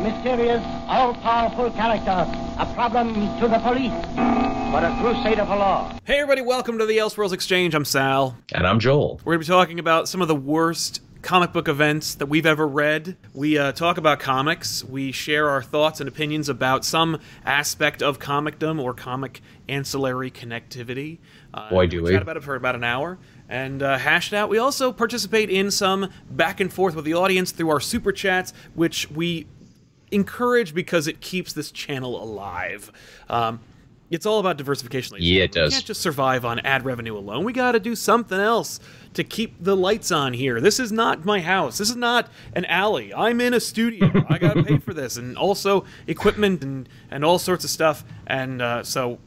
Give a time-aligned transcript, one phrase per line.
[0.00, 2.26] A mysterious, all-powerful character,
[2.58, 3.92] a problem to the police,
[4.72, 5.92] but a crusader for law.
[6.04, 7.74] Hey, everybody, welcome to the Elseworlds Exchange.
[7.74, 8.34] I'm Sal.
[8.54, 9.20] And I'm Joel.
[9.26, 12.46] We're going to be talking about some of the worst comic book events that we've
[12.46, 13.18] ever read.
[13.34, 14.82] We uh, talk about comics.
[14.82, 21.18] We share our thoughts and opinions about some aspect of comicdom or comic ancillary connectivity.
[21.52, 22.12] Uh, Boy, do we.
[22.12, 23.18] chat about it for about an hour
[23.50, 24.48] and uh, hash it out.
[24.48, 28.54] We also participate in some back and forth with the audience through our super chats,
[28.72, 29.46] which we
[30.10, 32.90] encourage because it keeps this channel alive.
[33.28, 33.60] Um,
[34.10, 35.14] it's all about diversification.
[35.14, 35.66] ladies Yeah, it gentlemen.
[35.66, 35.74] We does.
[35.74, 37.44] can't just survive on ad revenue alone.
[37.44, 38.80] We got to do something else
[39.14, 40.60] to keep the lights on here.
[40.60, 41.78] This is not my house.
[41.78, 43.14] This is not an alley.
[43.14, 44.10] I'm in a studio.
[44.28, 48.04] I got to pay for this, and also equipment and and all sorts of stuff.
[48.26, 49.20] And uh, so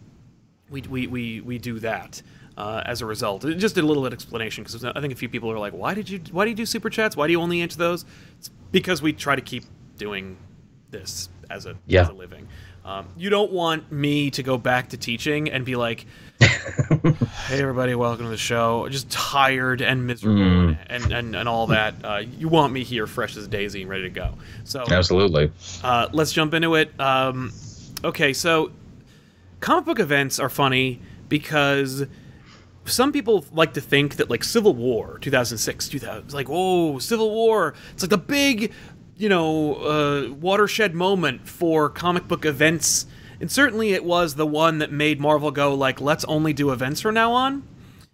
[0.70, 2.22] we we we we do that.
[2.56, 5.28] Uh, as a result, just a little bit of explanation because I think a few
[5.28, 6.22] people are like, "Why did you?
[6.31, 7.18] Why do you do super chats?
[7.18, 8.06] Why do you only answer those?"
[8.38, 9.64] It's because we try to keep
[9.97, 10.38] doing
[10.94, 12.04] this as a Yeah.
[12.04, 12.48] as a living.
[12.86, 16.06] Um, you don't want me to go back to teaching and be like,
[16.42, 21.96] "Hey, everybody, welcome to the show." Just tired and miserable and, and and all that.
[22.04, 24.34] Uh, you want me here, fresh as a daisy and ready to go.
[24.66, 25.52] So Absolutely.
[25.84, 26.98] uh, let's jump into it.
[27.00, 27.52] Um,
[28.03, 28.72] okay, so
[29.62, 32.06] comic book events are funny because
[32.86, 37.32] some people like to think that like Civil War 2006 2000 it's like whoa Civil
[37.32, 38.74] War it's like the big
[39.18, 43.06] you know uh, watershed moment for comic book events.
[43.40, 47.01] And certainly it was the one that made Marvel go like let's only do events
[47.01, 47.63] from now on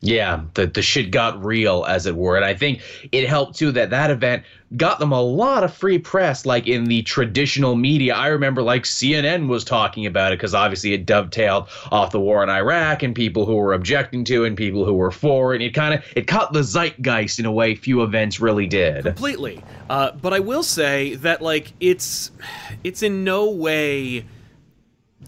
[0.02, 3.70] Yeah, the the shit got real, as it were, and I think it helped too
[3.74, 4.44] that that event
[4.78, 8.16] got them a lot of free press, like in the traditional media.
[8.16, 12.42] I remember like CNN was talking about it because obviously it dovetailed off the war
[12.44, 15.58] in Iraq and people who were objecting to it and people who were for, it.
[15.58, 19.04] and it kind of it caught the zeitgeist in a way few events really did.
[19.04, 19.62] completely.
[19.90, 22.32] Uh, but I will say that like it's
[22.86, 24.26] it's in no way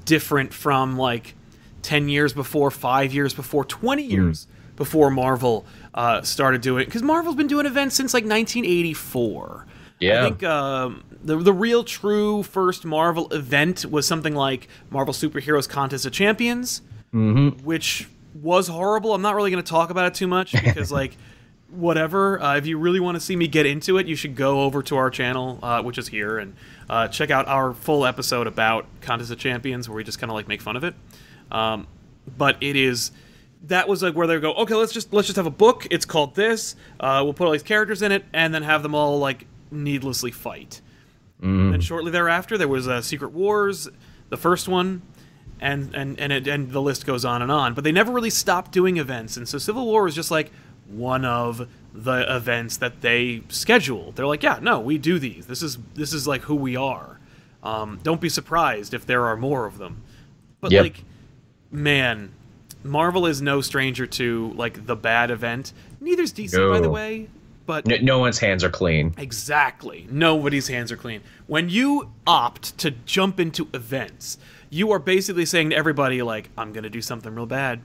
[0.05, 1.35] different from like
[1.81, 4.47] ten years before, five years before, twenty years
[4.81, 6.85] before Marvel uh, started doing.
[6.85, 9.67] Because Marvel's been doing events since like 1984.
[9.99, 10.19] Yeah.
[10.19, 15.69] I think um, the the real true first Marvel event was something like Marvel Superheroes
[15.69, 16.81] Contest of Champions,
[17.63, 19.13] which was horrible.
[19.13, 21.15] I'm not really going to talk about it too much because like
[21.69, 22.41] whatever.
[22.41, 24.81] Uh, if you really want to see me get into it, you should go over
[24.81, 26.55] to our channel, uh, which is here, and
[26.89, 30.33] uh, check out our full episode about Contest of Champions, where we just kind of
[30.33, 30.95] like make fun of it.
[31.51, 31.85] Um,
[32.35, 33.11] but it is
[33.67, 34.53] that was like where they go.
[34.55, 35.87] Okay, let's just let's just have a book.
[35.91, 36.75] It's called this.
[36.99, 40.31] Uh, we'll put all these characters in it, and then have them all like needlessly
[40.31, 40.81] fight.
[41.43, 43.89] And shortly thereafter, there was uh, Secret Wars,
[44.29, 45.01] the first one,
[45.59, 47.73] and and and it, and the list goes on and on.
[47.73, 50.51] But they never really stopped doing events, and so Civil War was just like
[50.87, 54.15] one of the events that they scheduled.
[54.17, 55.47] They're like, yeah, no, we do these.
[55.47, 57.19] This is this is like who we are.
[57.63, 60.03] Um, don't be surprised if there are more of them.
[60.59, 60.83] But Yep.
[60.83, 61.03] like,
[61.71, 62.33] man,
[62.83, 65.73] Marvel is no stranger to like the bad event.
[65.99, 67.27] Neither's DC, by the way.
[67.65, 69.13] But No, no one's hands are clean.
[69.17, 70.07] Exactly.
[70.09, 71.21] Nobody's hands are clean.
[71.47, 74.37] When you opt to jump into events,
[74.69, 77.81] you are basically saying to everybody, like, I'm going to do something real bad.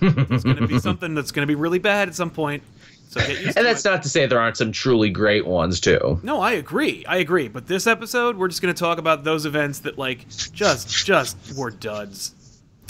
[0.00, 2.62] It's going to be something that's going to be really bad at some point.
[3.10, 3.88] So get used to And that's it.
[3.90, 6.18] not to say there aren't some truly great ones too.
[6.22, 7.04] No, I agree.
[7.06, 7.48] I agree.
[7.48, 11.36] But this episode, we're just going to talk about those events that, like, just, just
[11.56, 12.34] were duds.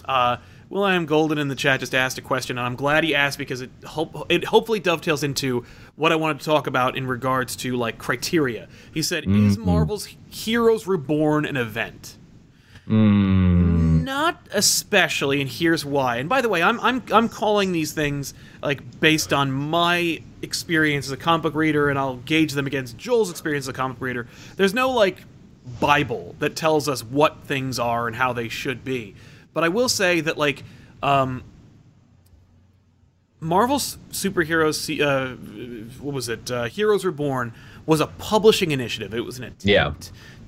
[0.05, 0.37] Uh,
[0.75, 3.61] Will.i.am Golden in the chat just asked a question, and I'm glad he asked because
[3.61, 7.77] it hope it hopefully dovetails into what I wanted to talk about in regards to
[7.77, 8.67] like criteria.
[8.93, 9.67] He said, "Is mm-hmm.
[9.67, 12.17] Marvel's Heroes Reborn an event?"
[12.89, 14.03] Mm.
[14.03, 16.17] Not especially, and here's why.
[16.17, 21.07] And by the way, I'm I'm I'm calling these things like based on my experience
[21.07, 24.01] as a comic book reader, and I'll gauge them against Joel's experience as a comic
[24.01, 24.27] reader.
[24.57, 25.23] There's no like
[25.79, 29.15] Bible that tells us what things are and how they should be.
[29.55, 30.63] But I will say that like
[31.03, 31.43] um,
[33.41, 35.37] Marvel's superheroes, uh,
[36.01, 36.51] what was it?
[36.51, 37.53] Uh, Heroes Reborn
[37.87, 39.13] was a publishing initiative.
[39.15, 39.93] It was an attempt Yeah.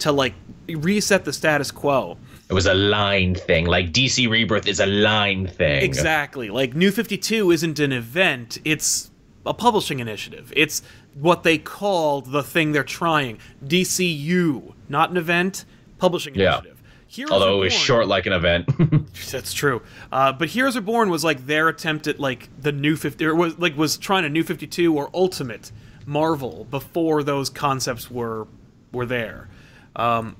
[0.00, 0.34] to like
[0.68, 2.16] reset the status quo.
[2.48, 3.66] It was a line thing.
[3.66, 5.82] Like DC Rebirth is a line thing.
[5.82, 6.48] Exactly.
[6.48, 9.10] Like New 52 isn't an event, it's
[9.44, 10.52] a publishing initiative.
[10.56, 10.82] It's
[11.14, 13.38] what they called the thing they're trying.
[13.64, 15.64] DCU, not an event,
[15.98, 16.54] publishing Yeah.
[16.58, 16.75] initiative.
[17.16, 18.68] Heroes Although it was Reborn- short like an event.
[19.30, 19.82] That's true.
[20.12, 23.58] Uh, but Heroes Reborn was like their attempt at like the new 50 or was
[23.58, 25.72] like was trying a new 52 or ultimate
[26.06, 28.46] Marvel before those concepts were
[28.92, 29.48] were there.
[29.96, 30.36] Um,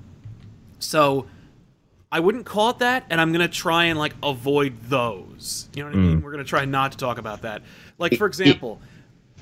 [0.79, 1.27] so
[2.11, 5.67] I wouldn't call it that, and I'm gonna try and like avoid those.
[5.75, 6.21] You know what I mean?
[6.21, 7.63] We're gonna try not to talk about that.
[7.97, 8.79] Like for example,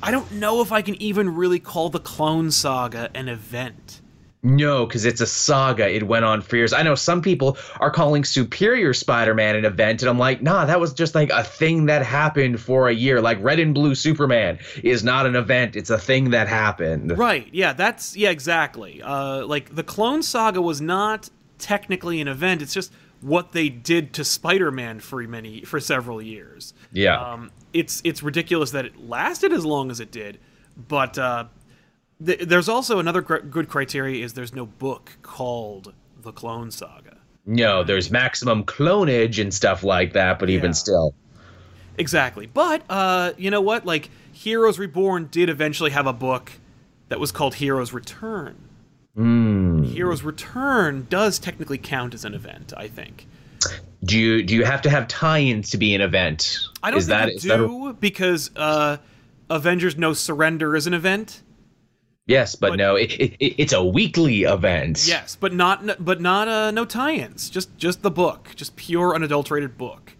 [0.01, 4.01] I don't know if I can even really call the Clone Saga an event.
[4.45, 5.89] No, because it's a saga.
[5.89, 6.71] It went on for years.
[6.71, 10.79] I know some people are calling Superior Spider-Man an event, and I'm like, nah, that
[10.79, 13.21] was just like a thing that happened for a year.
[13.21, 15.75] Like Red and Blue Superman is not an event.
[15.75, 17.17] It's a thing that happened.
[17.17, 17.47] Right.
[17.51, 19.01] Yeah, that's yeah, exactly.
[19.01, 22.61] Uh, like the Clone Saga was not technically an event.
[22.61, 26.75] It's just what they did to Spider-Man for many for several years.
[26.91, 27.19] Yeah.
[27.19, 30.37] Um, it's it's ridiculous that it lasted as long as it did,
[30.87, 31.45] but uh,
[32.23, 37.17] th- there's also another cr- good criteria is there's no book called the Clone Saga.
[37.45, 40.55] No, there's maximum clonage and stuff like that, but Yeah.
[40.55, 41.13] even still.
[41.97, 42.47] Exactly.
[42.47, 43.85] But uh, you know what?
[43.85, 46.51] Like Heroes Reborn did eventually have a book
[47.09, 48.55] that was called Heroes Return.
[49.17, 49.85] Mm.
[49.85, 53.27] Heroes Return does technically count as an event, I think.
[54.03, 56.59] Do you do you have to have tie-ins to be an event?
[56.83, 58.97] I don't is think that, you is that a- do because uh,
[59.49, 61.41] Avengers No Surrender is an event.
[62.27, 65.05] Yes, but, but- no, it, it, it- it's a weekly event.
[65.07, 67.49] Yes, but not but not uh, no tie-ins.
[67.49, 70.15] Just just the book, just pure unadulterated book.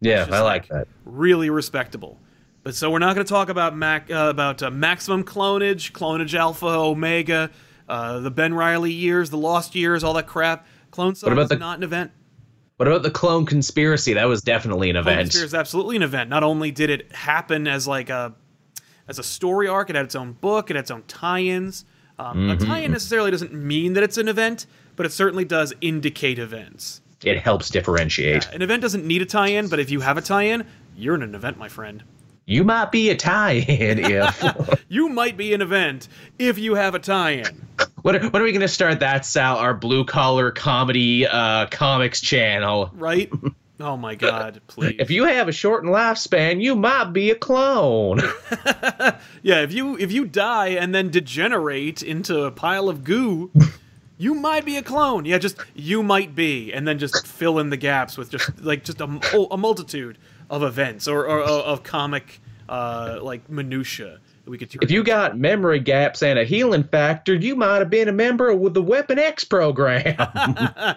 [0.00, 0.88] yeah, I like like- that.
[1.04, 2.18] Really respectable.
[2.64, 6.34] But so we're not going to talk about Mac uh, about uh, maximum clonage, clonage
[6.34, 7.50] alpha, omega,
[7.88, 10.66] uh, the Ben Riley years, the lost years, all that crap.
[10.90, 12.10] Clone Saga about is the- not an event.
[12.76, 14.12] What about the clone conspiracy?
[14.14, 15.20] That was definitely an Clone event.
[15.30, 16.30] Conspiracy is absolutely an event.
[16.30, 18.34] Not only did it happen as like a
[19.08, 21.84] as a story arc, it had its own book, it had its own tie-ins.
[22.18, 24.66] Um, A tie-in necessarily doesn't mean that it's an event,
[24.96, 27.00] but it certainly does indicate events.
[27.24, 28.48] It helps differentiate.
[28.52, 30.66] An event doesn't need a tie-in, but if you have a tie-in,
[30.96, 32.02] you're in an event, my friend.
[32.46, 34.84] You might be a tie-in if.
[34.88, 36.08] You might be an event
[36.38, 37.66] if you have a tie-in.
[38.02, 39.56] what, are, when are we going to start that, Sal?
[39.58, 42.90] Our blue collar comedy uh, comics channel.
[42.94, 43.30] right?
[43.80, 44.96] Oh my god, please.
[44.98, 48.18] If you have a shortened lifespan, you might be a clone.
[49.42, 53.52] yeah, if you if you die and then degenerate into a pile of goo,
[54.16, 55.24] you might be a clone.
[55.24, 58.82] Yeah, just you might be, and then just fill in the gaps with just like
[58.82, 60.18] just a, a multitude
[60.50, 64.74] of events or, or, or of comic uh, like minutia that we could.
[64.82, 68.50] if you got memory gaps and a healing factor, you might have been a member
[68.50, 70.16] of the Weapon X program.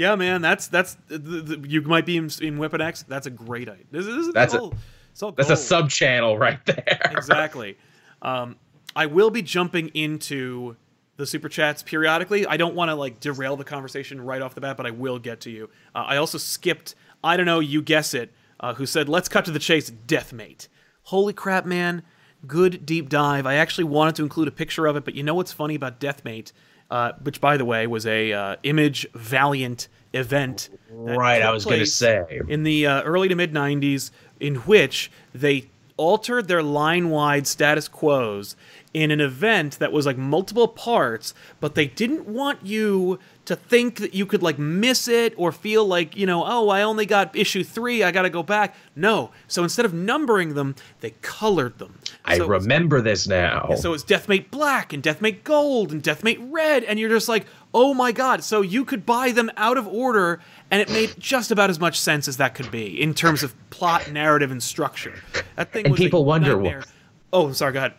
[0.00, 3.02] Yeah, man, that's that's the, the, you might be in, in Weapon X.
[3.06, 3.84] That's a great idea.
[3.90, 4.74] This, is- this is That's a- all,
[5.12, 7.00] it's all That's a sub channel right there.
[7.10, 7.76] exactly.
[8.22, 8.56] Um,
[8.96, 10.76] I will be jumping into
[11.18, 12.46] the super chats periodically.
[12.46, 15.18] I don't want to like derail the conversation right off the bat, but I will
[15.18, 15.68] get to you.
[15.94, 16.94] Uh, I also skipped.
[17.22, 17.60] I don't know.
[17.60, 18.32] You guess it.
[18.58, 20.68] Uh, who said, "Let's cut to the chase." Deathmate.
[21.04, 22.02] Holy crap, man!
[22.46, 23.44] Good deep dive.
[23.44, 26.00] I actually wanted to include a picture of it, but you know what's funny about
[26.00, 26.52] Deathmate?
[26.90, 30.70] Uh, which, by the way, was a uh, Image Valiant event.
[30.90, 32.40] Right, I was gonna say.
[32.48, 35.70] in the uh, early to mid 90s in which they
[36.00, 38.56] altered their line wide status quos
[38.94, 43.96] in an event that was like multiple parts but they didn't want you to think
[43.96, 47.34] that you could like miss it or feel like you know oh i only got
[47.36, 51.98] issue three i gotta go back no so instead of numbering them they colored them
[52.24, 53.74] I So it was- remember this now.
[53.76, 57.92] so it's Deathmate Black and Deathmate Gold and Deathmate Red, and you're just like, oh
[57.94, 58.44] my god.
[58.44, 60.38] So you could buy them out of order,
[60.70, 63.54] and it made just about as much sense as that could be in terms of
[63.70, 65.14] plot, narrative, and structure.
[65.56, 66.84] That thing And was people wonder nightmare.
[67.32, 67.72] Oh, sorry.
[67.72, 67.94] Go ahead.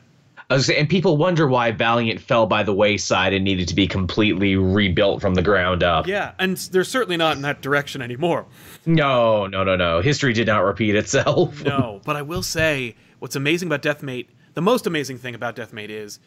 [0.50, 3.76] I was saying, and people wonder why Valiant fell by the wayside and needed to
[3.76, 6.08] be completely rebuilt from the ground up.
[6.08, 8.46] Yeah, and they're certainly not in that direction anymore.
[8.86, 10.02] No, no, no, no.
[10.02, 11.64] History did not repeat itself.
[11.64, 15.90] No, but I will say what's amazing about Deathmate, the most amazing thing about Deathmate
[15.90, 16.20] is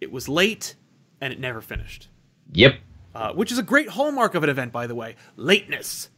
[0.00, 0.76] it was late
[1.20, 2.08] and it never finished.
[2.52, 2.76] Yep.
[3.14, 5.16] Uh, which is a great hallmark of an event, by the way.
[5.36, 6.08] Lateness.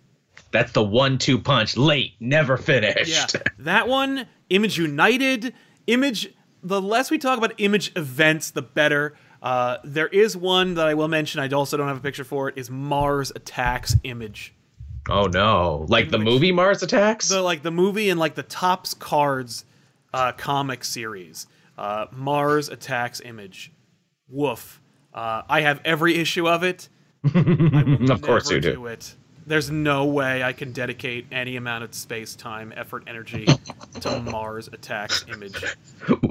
[0.53, 1.77] That's the one two punch.
[1.77, 3.35] Late, never finished.
[3.35, 5.53] Yeah, that one, Image United,
[5.87, 6.33] Image.
[6.63, 9.15] The less we talk about Image events, the better.
[9.43, 11.41] Uh, there is one that I will mention.
[11.41, 12.57] I also don't have a picture for it.
[12.57, 14.55] Is Mars Attacks Image.
[15.11, 15.85] Oh no!
[15.89, 17.29] Like the movie Mars Attacks.
[17.29, 19.65] the like the movie and like the Topps cards
[20.15, 21.47] uh, comic series
[21.77, 23.73] uh, mars attacks image
[24.29, 24.81] woof
[25.14, 26.88] uh, i have every issue of it
[27.35, 28.87] of course you do.
[28.87, 29.14] it
[29.47, 33.47] there's no way i can dedicate any amount of space time effort energy
[34.00, 35.54] to mars attacks image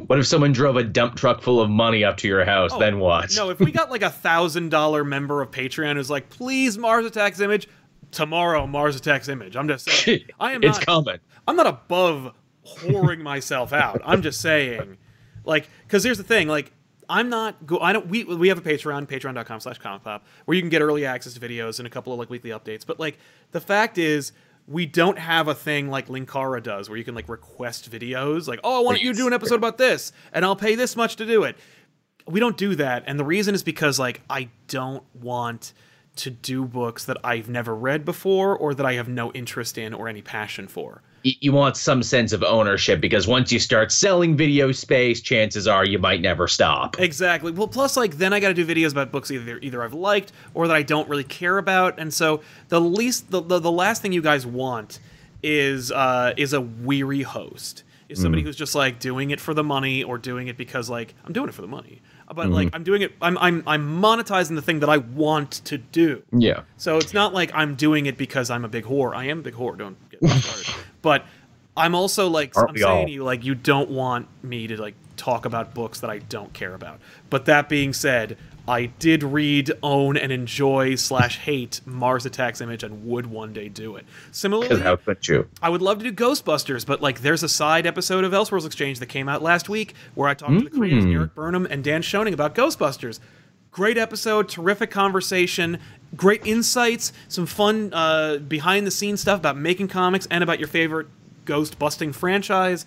[0.07, 2.71] What if someone drove a dump truck full of money up to your house?
[2.73, 3.35] Oh, then what?
[3.35, 7.05] no if we got like a thousand dollar member of patreon who's like please mars
[7.05, 7.67] attacks image
[8.11, 11.19] tomorrow mars attacks image i'm just saying i am it's not coming.
[11.47, 12.33] I'm not above
[12.65, 14.01] whoring myself out.
[14.05, 14.97] I'm just saying,
[15.43, 16.71] like, because here's the thing, like,
[17.10, 17.65] I'm not.
[17.65, 18.07] Go- I don't.
[18.07, 21.39] We we have a Patreon, Patreon.com/slash Comic Pop, where you can get early access to
[21.39, 22.86] videos and a couple of like weekly updates.
[22.86, 23.17] But like,
[23.51, 24.31] the fact is,
[24.67, 28.48] we don't have a thing like Linkara does, where you can like request videos.
[28.48, 30.95] Like, oh, I want you to do an episode about this, and I'll pay this
[30.95, 31.57] much to do it.
[32.27, 35.74] We don't do that, and the reason is because like I don't want
[36.17, 39.93] to do books that I've never read before or that I have no interest in
[39.93, 41.01] or any passion for.
[41.23, 45.85] You want some sense of ownership because once you start selling video space, chances are
[45.85, 46.99] you might never stop.
[46.99, 47.51] Exactly.
[47.51, 50.33] Well, plus, like, then I got to do videos about books either either I've liked
[50.53, 54.01] or that I don't really care about, and so the least the the, the last
[54.01, 54.99] thing you guys want
[55.41, 57.83] is uh, is a weary host.
[58.09, 61.15] Is somebody who's just like doing it for the money or doing it because like
[61.25, 62.01] I'm doing it for the money,
[62.35, 63.13] but like I'm doing it.
[63.21, 66.21] I'm I'm I'm monetizing the thing that I want to do.
[66.31, 66.61] Yeah.
[66.77, 69.15] So it's not like I'm doing it because I'm a big whore.
[69.15, 69.77] I am a big whore.
[69.77, 70.75] Don't get me started.
[71.03, 71.24] but
[71.77, 73.05] I'm also like Aren't I'm saying all?
[73.05, 76.51] to you like you don't want me to like talk about books that I don't
[76.53, 77.00] care about.
[77.29, 82.83] But that being said, I did read, own, and enjoy slash hate Mars Attacks Image
[82.83, 84.05] and would one day do it.
[84.31, 85.50] Similarly, how could you?
[85.62, 89.00] I would love to do Ghostbusters, but like there's a side episode of Elseworlds Exchange
[89.00, 90.77] that came out last week where I talked to the hmm.
[90.77, 93.19] creators Erik Burnham and Dan Schoening about Ghostbusters.
[93.72, 95.79] Great episode, terrific conversation,
[96.15, 100.67] great insights, some fun uh, behind the scenes stuff about making comics and about your
[100.67, 101.08] favorite
[101.46, 102.86] ghost busting franchise.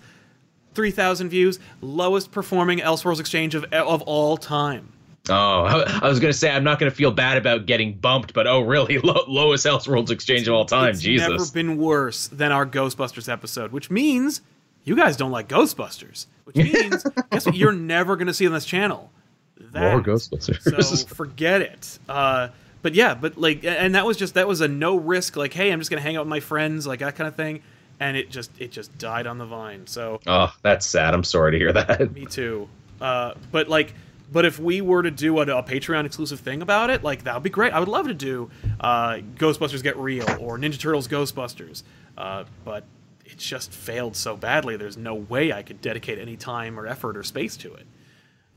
[0.73, 4.93] 3,000 views, lowest performing Elseworlds Exchange of, of all time.
[5.29, 5.33] Oh,
[6.01, 8.97] I was gonna say I'm not gonna feel bad about getting bumped, but oh really?
[9.03, 10.89] Low, lowest Elseworlds exchange of all time.
[10.89, 11.27] it's Jesus.
[11.27, 14.41] never been worse than our Ghostbusters episode, which means
[14.83, 16.27] you guys don't like Ghostbusters.
[16.45, 17.55] Which means guess what?
[17.55, 19.11] You're never going to see on this channel.
[19.59, 19.91] That.
[19.91, 20.61] More Ghostbusters.
[20.81, 21.99] So forget it.
[22.07, 22.49] Uh,
[22.81, 25.35] but yeah, but like, and that was just that was a no risk.
[25.35, 27.35] Like, hey, I'm just going to hang out with my friends, like that kind of
[27.35, 27.61] thing.
[27.99, 29.87] And it just it just died on the vine.
[29.87, 31.13] So oh, that's sad.
[31.13, 32.11] I'm sorry to hear that.
[32.13, 32.69] me too.
[33.01, 33.93] Uh, but like,
[34.31, 37.33] but if we were to do a, a Patreon exclusive thing about it, like that
[37.33, 37.73] would be great.
[37.73, 41.83] I would love to do uh, Ghostbusters Get Real or Ninja Turtles Ghostbusters.
[42.17, 42.83] Uh, but
[43.25, 44.77] it just failed so badly.
[44.77, 47.87] There's no way I could dedicate any time or effort or space to it.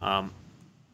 [0.02, 0.32] Um,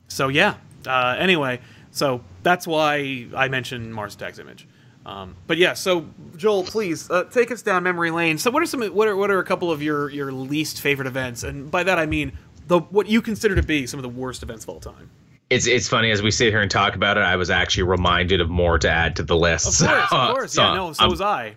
[0.09, 0.54] so yeah.
[0.87, 1.61] Uh, anyway,
[1.96, 4.68] so that's why I mentioned Mars Attacks Image.
[5.06, 8.38] Um, but yeah, so Joel, please uh, take us down memory lane.
[8.38, 11.06] So what are some what are what are a couple of your your least favorite
[11.06, 11.42] events?
[11.42, 12.36] And by that I mean
[12.66, 15.10] the what you consider to be some of the worst events of all time.
[15.48, 17.20] It's it's funny as we sit here and talk about it.
[17.20, 19.80] I was actually reminded of more to add to the list.
[19.80, 20.52] Of course, So, of course.
[20.52, 21.54] so Yeah, no, so I'm, was I.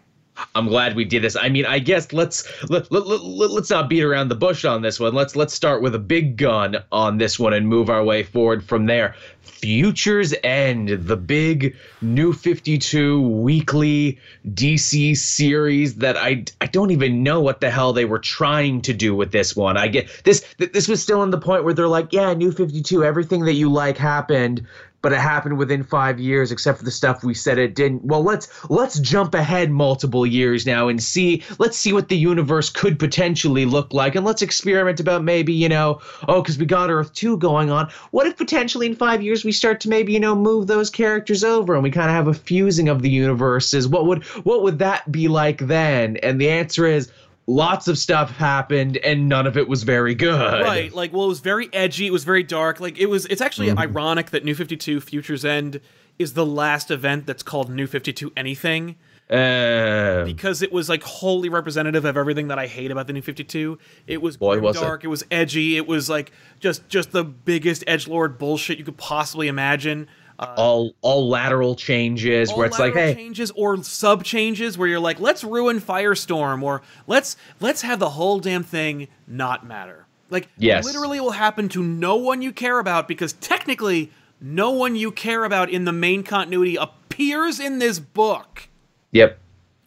[0.56, 1.36] I'm glad we did this.
[1.36, 4.82] I mean, I guess let's let, let, let, let's not beat around the bush on
[4.82, 5.14] this one.
[5.14, 8.64] Let's let's start with a big gun on this one and move our way forward
[8.64, 9.16] from there.
[9.42, 14.18] Futures End, the big new 52 weekly
[14.48, 18.94] DC series that I I don't even know what the hell they were trying to
[18.94, 19.78] do with this one.
[19.78, 23.04] I get this this was still in the point where they're like, yeah, new 52,
[23.04, 24.66] everything that you like happened
[25.02, 28.04] but it happened within five years except for the stuff we said it didn't.
[28.04, 32.70] Well let's let's jump ahead multiple years now and see let's see what the universe
[32.70, 36.90] could potentially look like and let's experiment about maybe you know oh because we got
[36.90, 37.90] earth 2 going on.
[38.12, 41.44] What if potentially in five years we start to maybe you know move those characters
[41.44, 43.88] over and we kind of have a fusing of the universes?
[43.88, 46.18] What would what would that be like then?
[46.18, 47.12] And the answer is
[47.50, 51.30] lots of stuff happened and none of it was very good Right, like well, it
[51.30, 52.06] was very edgy.
[52.06, 52.80] It was very dark.
[52.80, 53.26] Like it was.
[53.26, 55.82] It's actually ironic that New Fifty Two Futures End
[56.18, 58.96] is the last event that's called New Fifty Two Anything.
[59.30, 63.22] uh, because it was like wholly representative of everything that I hate about the new
[63.22, 63.78] 52.
[64.08, 64.82] It was Boy, was it.
[64.82, 65.08] dark, it.
[65.08, 69.48] was edgy, it was like just just the biggest edge lord bullshit you could possibly
[69.48, 70.08] imagine.
[70.40, 74.98] Uh, all all lateral changes where it's like hey changes or sub changes where you're
[75.00, 80.06] like let's ruin Firestorm or let's let's have the whole damn thing not matter.
[80.30, 80.86] Like Yes.
[80.86, 85.44] literally will happen to no one you care about because technically no one you care
[85.44, 88.70] about in the main continuity appears in this book.
[89.12, 89.38] Yep.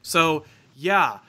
[0.02, 0.44] So
[0.76, 1.20] yeah.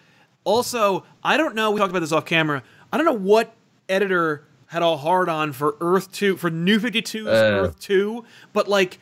[0.44, 1.72] Also, I don't know.
[1.72, 2.62] We talked about this off camera.
[2.92, 3.53] I don't know what
[3.88, 7.32] editor had a hard on for Earth Two for New 52's Uh.
[7.68, 8.98] Earth Two, but like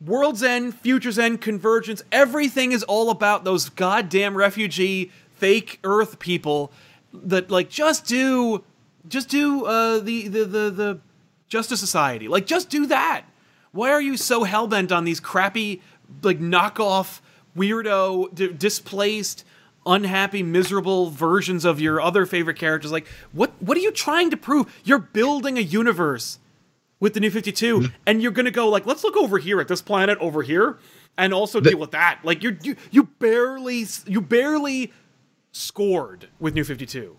[0.00, 6.72] World's End, Future's End, Convergence, everything is all about those goddamn refugee fake Earth people
[7.12, 8.64] that like just do
[9.08, 11.00] just do uh the the the, the
[11.48, 12.28] Justice Society.
[12.28, 13.24] Like just do that.
[13.72, 15.80] Why are you so hellbent on these crappy
[16.22, 17.20] like knockoff
[17.56, 19.44] weirdo d- displaced
[19.86, 24.36] unhappy miserable versions of your other favorite characters like what what are you trying to
[24.36, 26.38] prove you're building a universe
[27.00, 27.94] with the new 52 Mm-hmm.
[28.06, 30.78] and you're gonna go like let's look over here at this planet over here
[31.18, 34.92] and also deal with that like you're you, you barely you barely
[35.52, 37.16] scored with new 52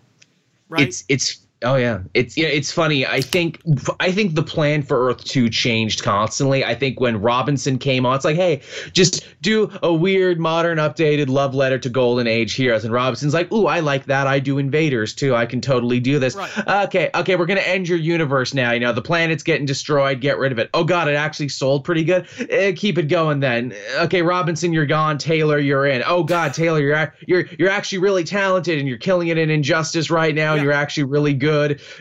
[0.68, 2.00] right It's it's oh yeah.
[2.14, 3.06] It's yeah, it's funny.
[3.06, 3.60] I think
[4.00, 6.64] I think the plan for Earth 2 changed constantly.
[6.64, 8.60] I think when Robinson came on, it's like, hey,
[8.92, 12.84] just do a weird modern updated love letter to Golden Age heroes.
[12.84, 14.26] And Robinson's like, ooh, I like that.
[14.26, 15.34] I do invaders too.
[15.34, 16.34] I can totally do this.
[16.34, 16.84] Right.
[16.86, 18.72] Okay, okay, we're gonna end your universe now.
[18.72, 20.70] You know, the planet's getting destroyed, get rid of it.
[20.74, 22.26] Oh god, it actually sold pretty good.
[22.50, 23.74] Eh, keep it going then.
[23.96, 25.18] Okay, Robinson, you're gone.
[25.18, 26.02] Taylor, you're in.
[26.06, 30.10] Oh god, Taylor, you're you're you're actually really talented and you're killing it in Injustice
[30.10, 30.54] right now.
[30.54, 30.64] Yeah.
[30.64, 31.45] You're actually really good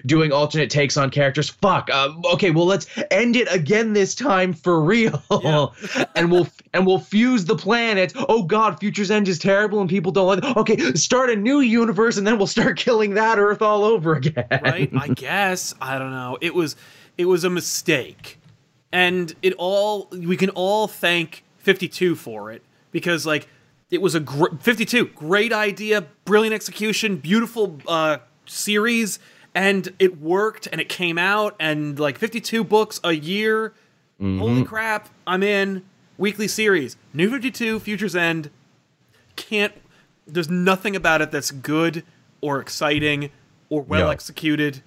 [0.05, 1.49] doing alternate takes on characters.
[1.49, 1.89] Fuck.
[1.89, 5.21] Um, okay, well let's end it again this time for real,
[6.15, 8.13] and we'll and we'll fuse the planets.
[8.29, 10.57] Oh God, Future's End is terrible and people don't like.
[10.57, 14.47] Okay, start a new universe and then we'll start killing that Earth all over again.
[14.63, 16.75] right i guess i don't know it was
[17.17, 18.39] it was a mistake
[18.91, 22.61] and it all we can all thank 52 for it
[22.91, 23.47] because like
[23.91, 29.19] it was a gr- 52 great idea brilliant execution beautiful uh series
[29.55, 33.69] and it worked and it came out and like 52 books a year.
[34.21, 34.39] Mm-hmm.
[34.39, 35.83] Holy crap i'm in.
[36.17, 36.95] Weekly series.
[37.13, 38.49] New 52 futures end.
[39.35, 39.73] Can't
[40.27, 42.03] there's nothing about it that's good
[42.41, 43.31] or exciting
[43.69, 44.09] or well No.
[44.11, 44.81] executed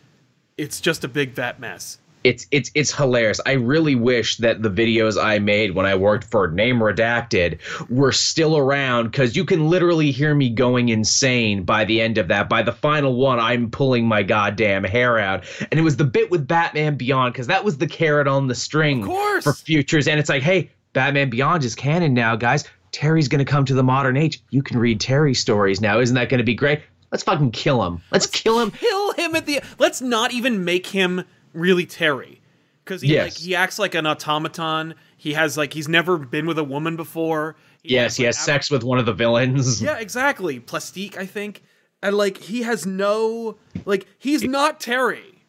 [0.57, 1.99] it's just a big fat mess
[2.29, 3.41] it's it's it's hilarious.
[3.47, 7.59] I really wish that the videos I made when I worked for Name Redacted
[7.89, 12.29] were still around because you can literally hear me going insane by the end of
[12.29, 12.51] that.
[12.51, 16.31] By the final one, I'm pulling my goddamn hair out, and it was the bit
[16.31, 19.07] with Batman Beyond because that was the carrot on the string
[19.41, 20.07] for futures.
[20.07, 22.65] And it's like, hey, Batman Beyond is canon now, guys.
[22.93, 24.43] Terry's gonna come to the modern age.
[24.51, 25.99] You can read Terry stories now.
[25.99, 26.83] Isn't that gonna be great?
[27.11, 28.03] Let's fucking kill him.
[28.11, 28.71] Let's kill him.
[28.71, 32.41] kill him at the let's not even make him really terry.
[32.85, 33.25] Because he Yes.
[33.35, 34.95] like he acts like an automaton.
[35.17, 37.57] He has like he's never been with a woman before.
[37.85, 39.83] Yes, he like, has sex with one of the villains.
[39.89, 40.59] yeah exactly.
[40.61, 41.63] Plastique i think.
[42.03, 45.45] And like he has no like he's not terry.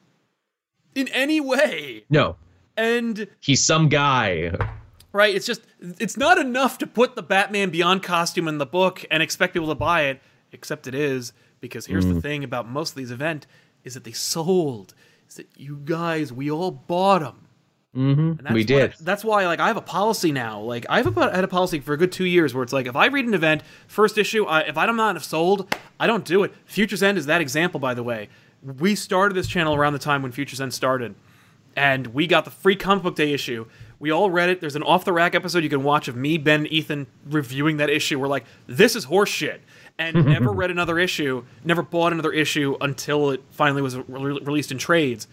[0.96, 2.04] In any way.
[2.10, 2.36] No,
[2.76, 4.52] and he's some guy.
[5.14, 9.06] right it's just it's not enough to put the batman beyond costume in the book
[9.10, 11.32] and expect people to buy it except it is
[11.62, 12.14] because here's Mm.
[12.16, 13.48] the thing about most of these event
[13.84, 14.94] is that they sold
[15.30, 17.48] is that you guys we all bought them
[17.96, 18.20] mm-hmm.
[18.20, 18.94] and that's we did.
[19.02, 21.94] that's why like i have a policy now like i've about had a policy for
[21.94, 24.62] a good two years where it's like if i read an event first issue I,
[24.62, 27.94] if i'm not have sold i don't do it futures end is that example by
[27.94, 28.30] the way
[28.62, 31.16] we started this channel around the time when futures end started
[31.76, 33.66] and we got the free comic book day issue.
[34.00, 34.60] We all read it.
[34.60, 37.90] There's an off the rack episode you can watch of me, Ben, Ethan reviewing that
[37.90, 38.20] issue.
[38.20, 39.60] We're like, this is horseshit,
[40.00, 44.72] and never read another issue, never bought another issue until it finally was re- released
[44.72, 45.28] in trades.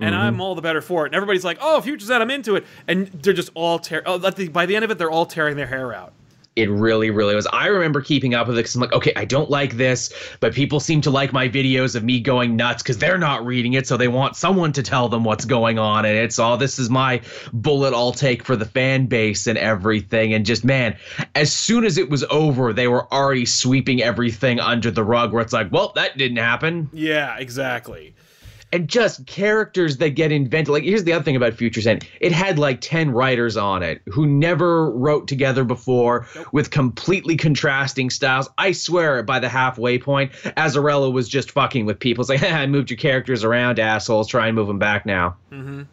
[0.00, 0.24] And mm-hmm.
[0.24, 1.10] I'm all the better for it.
[1.10, 4.02] And everybody's like, "Oh, Future's End, I'm into it," and they're just all tear.
[4.04, 6.12] Oh, the, by the end of it, they're all tearing their hair out.
[6.56, 7.46] It really, really was.
[7.46, 10.54] I remember keeping up with it because I'm like, okay, I don't like this, but
[10.54, 13.86] people seem to like my videos of me going nuts because they're not reading it,
[13.86, 16.06] so they want someone to tell them what's going on.
[16.06, 17.20] And it's all this is my
[17.52, 20.32] bullet I'll take for the fan base and everything.
[20.32, 20.96] And just, man,
[21.34, 25.42] as soon as it was over, they were already sweeping everything under the rug where
[25.42, 26.88] it's like, well, that didn't happen.
[26.94, 28.14] Yeah, exactly.
[28.76, 30.68] And just characters that get invented.
[30.68, 34.02] Like here's the other thing about Futures End: it had like ten writers on it
[34.04, 38.50] who never wrote together before, with completely contrasting styles.
[38.58, 42.20] I swear, by the halfway point, Azzarello was just fucking with people.
[42.20, 44.28] It's like, I moved your characters around, assholes.
[44.28, 45.36] Try and move them back now.
[45.50, 45.84] Mm-hmm.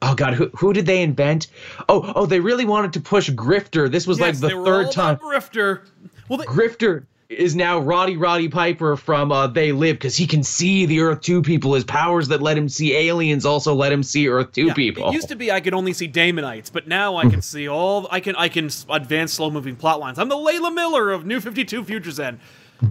[0.00, 1.48] Oh God, who who did they invent?
[1.88, 3.90] Oh oh, they really wanted to push Grifter.
[3.90, 5.16] This was Yes, like the third time.
[5.16, 5.80] Grifter.
[6.28, 10.42] Well, they, Grifter is now Roddy Roddy Piper from uh, They Live because he can
[10.42, 11.74] see the Earth 2 people.
[11.74, 15.08] His powers that let him see aliens also let him see Earth 2 Yeah, people.
[15.08, 18.08] It used to be I could only see Daemonites, but now I can see all.
[18.10, 20.18] I can I can advance slow moving plot lines.
[20.18, 22.40] I'm the Layla Miller of New Fifty Two Futures End.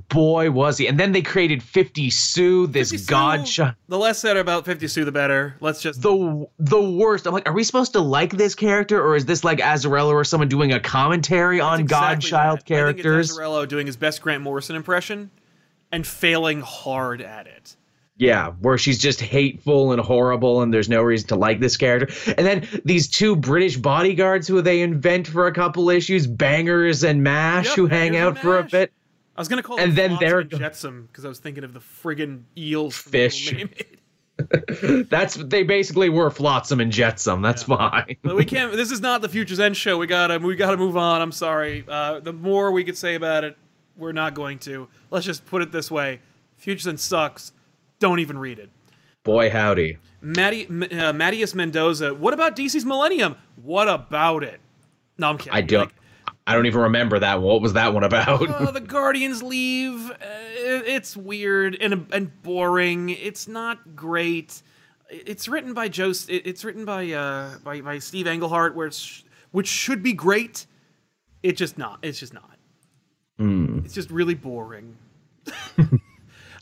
[0.09, 0.87] Boy, was he.
[0.87, 3.75] And then they created 50 Sue, this 50 Sue, god shot.
[3.87, 5.55] The less said about Fifty Sue, the better.
[5.61, 6.01] Let's just.
[6.01, 7.25] The the worst.
[7.25, 10.23] I'm like, are we supposed to like this character, or is this like Azzarello or
[10.23, 12.65] someone doing a commentary on exactly Godchild that.
[12.65, 13.31] characters?
[13.37, 15.31] I think it's doing his best Grant Morrison impression
[15.91, 17.75] and failing hard at it.
[18.19, 22.33] Yeah, where she's just hateful and horrible, and there's no reason to like this character.
[22.35, 27.21] And then these two British bodyguards who they invent for a couple issues, Bangers and
[27.21, 28.91] Mash, Yep, who hang out for a bit.
[29.37, 31.79] I was gonna call And it then and Jetsam because I was thinking of the
[31.79, 33.53] friggin' eels Fish.
[35.09, 37.41] That's they basically were Flotsam and Jetsam.
[37.41, 38.17] That's fine.
[38.21, 38.71] But we can't.
[38.73, 39.97] This is not the Future's End show.
[39.97, 40.37] We gotta.
[40.37, 41.21] We gotta move on.
[41.21, 41.83] I'm sorry.
[41.87, 43.57] Uh, the more we could say about it,
[43.95, 44.87] we're not going to.
[45.09, 46.19] Let's just put it this way:
[46.57, 47.51] Future's End sucks.
[47.99, 48.69] Don't even read it.
[49.23, 49.97] Boy, howdy.
[50.21, 52.13] Matty, uh, Mattias Mendoza.
[52.13, 53.35] What about DC's Millennium?
[53.61, 54.59] What about it?
[55.17, 55.53] No, I'm kidding.
[55.53, 55.85] I don't.
[55.85, 55.95] Like,
[56.47, 57.35] I don't even remember that.
[57.35, 57.43] one.
[57.43, 58.41] What was that one about?
[58.41, 60.09] oh, the Guardians leave.
[60.09, 63.09] Uh, it's weird and and boring.
[63.09, 64.61] It's not great.
[65.09, 66.13] It's written by Joe.
[66.29, 70.65] It's written by uh by, by Steve Englehart, where it's which should be great.
[71.43, 71.99] It's just not.
[72.01, 72.57] It's just not.
[73.37, 73.79] Hmm.
[73.83, 74.95] It's just really boring.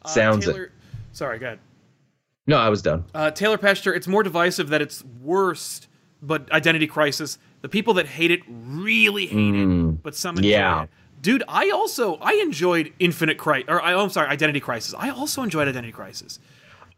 [0.04, 0.71] Uh, Sounds it.
[1.13, 1.60] Sorry, go ahead.
[2.45, 3.06] No, I was done.
[3.15, 5.88] Uh, Taylor Pester, it's more divisive that it's worst,
[6.21, 7.39] but Identity Crisis.
[7.65, 9.97] The people that hate it really hate it, mm.
[10.04, 10.84] but some enjoy Yeah.
[10.84, 10.89] it.
[11.19, 14.93] Dude, I also I enjoyed Infinite Crisis, or I, I'm sorry, Identity Crisis.
[14.95, 16.38] I also enjoyed Identity Crisis.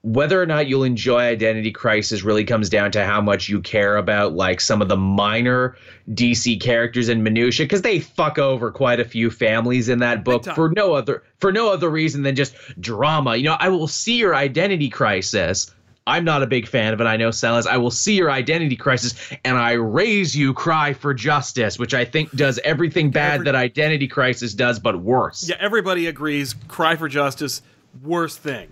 [0.02, 3.96] whether or not you'll enjoy Identity Crisis really comes down to how much you care
[3.96, 5.78] about like some of the minor
[6.14, 10.44] DC characters and minutia because they fuck over quite a few families in that book
[10.54, 13.38] for no other for no other reason than just drama.
[13.38, 15.74] You know, I will see your Identity Crisis.
[16.08, 17.04] I'm not a big fan of it.
[17.04, 17.68] I know Silas.
[17.68, 19.14] I will see your identity crisis
[19.46, 23.56] and I raise you cry for justice, which I think does everything bad Every- that
[23.56, 25.48] identity crisis does, but worse.
[25.48, 26.56] Yeah, everybody agrees.
[26.70, 27.62] Cry for Justice,
[28.02, 28.70] worst thing.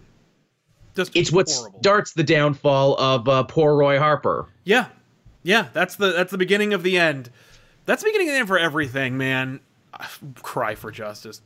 [0.96, 1.80] Just It's what horrible.
[1.80, 4.48] starts the downfall of uh, poor Roy Harper.
[4.64, 4.88] Yeah,
[5.44, 5.68] yeah.
[5.74, 7.30] That's the that's the beginning of the end.
[7.86, 9.60] That's the beginning of the end for everything, man.
[10.42, 11.42] Cry for justice.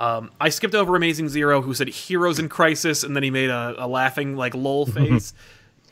[0.00, 3.50] Um, I skipped over Amazing Zero, who said "Heroes in Crisis," and then he made
[3.50, 5.34] a, a laughing like lol face.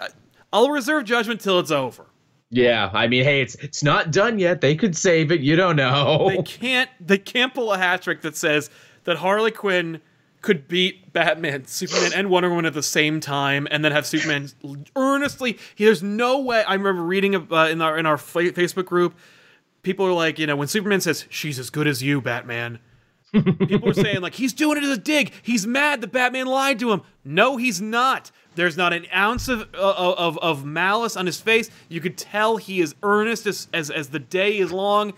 [0.00, 0.08] I-
[0.52, 2.06] I'll reserve judgment till it's over.
[2.50, 4.62] Yeah, I mean, hey, it's it's not done yet.
[4.62, 5.40] They could save it.
[5.40, 6.28] You don't know.
[6.30, 8.70] They can't they can't pull a hat trick that says
[9.04, 10.00] that Harley Quinn
[10.40, 14.48] could beat Batman, Superman, and Wonder Woman at the same time, and then have Superman
[14.96, 15.58] earnestly.
[15.76, 16.62] There's no way.
[16.64, 19.14] I remember reading uh, in our in our Facebook group,
[19.82, 22.78] people are like, you know, when Superman says she's as good as you, Batman.
[23.32, 25.32] People are saying like he's doing it as a dig.
[25.42, 27.02] He's mad that Batman lied to him.
[27.24, 28.30] No, he's not.
[28.54, 31.70] There's not an ounce of uh, of of malice on his face.
[31.88, 35.12] You could tell he is earnest as as, as the day is long.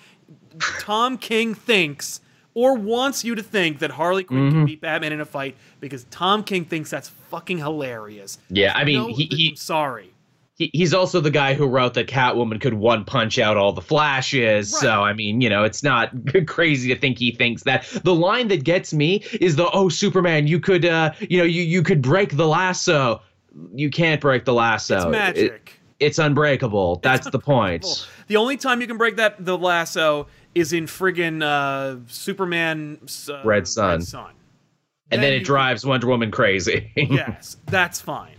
[0.81, 2.20] Tom King thinks
[2.55, 4.51] or wants you to think that Harley Quinn Mm-hmm.
[4.59, 8.38] can beat Batman in a fight because Tom King thinks that's fucking hilarious.
[8.49, 10.12] Yeah, I mean, No, he- he- I'm sorry.
[10.61, 13.81] He, he's also the guy who wrote that Catwoman could one punch out all the
[13.81, 14.70] flashes.
[14.75, 14.81] Right.
[14.83, 16.12] So I mean, you know, it's not
[16.46, 17.85] crazy to think he thinks that.
[18.05, 21.62] The line that gets me is the "Oh, Superman, you could, uh, you know, you
[21.62, 23.23] you could break the lasso.
[23.75, 24.96] You can't break the lasso.
[24.96, 25.81] It's It- magic.
[25.99, 27.01] it's unbreakable.
[27.03, 28.07] That's the point.
[28.27, 33.40] The only time you can break that the lasso is in friggin' uh, Superman's uh,
[33.44, 33.88] Red Sun.
[33.90, 34.33] Red Sun.
[35.11, 36.92] And then you it drives Wonder Woman crazy.
[36.96, 38.37] yes, that's fine.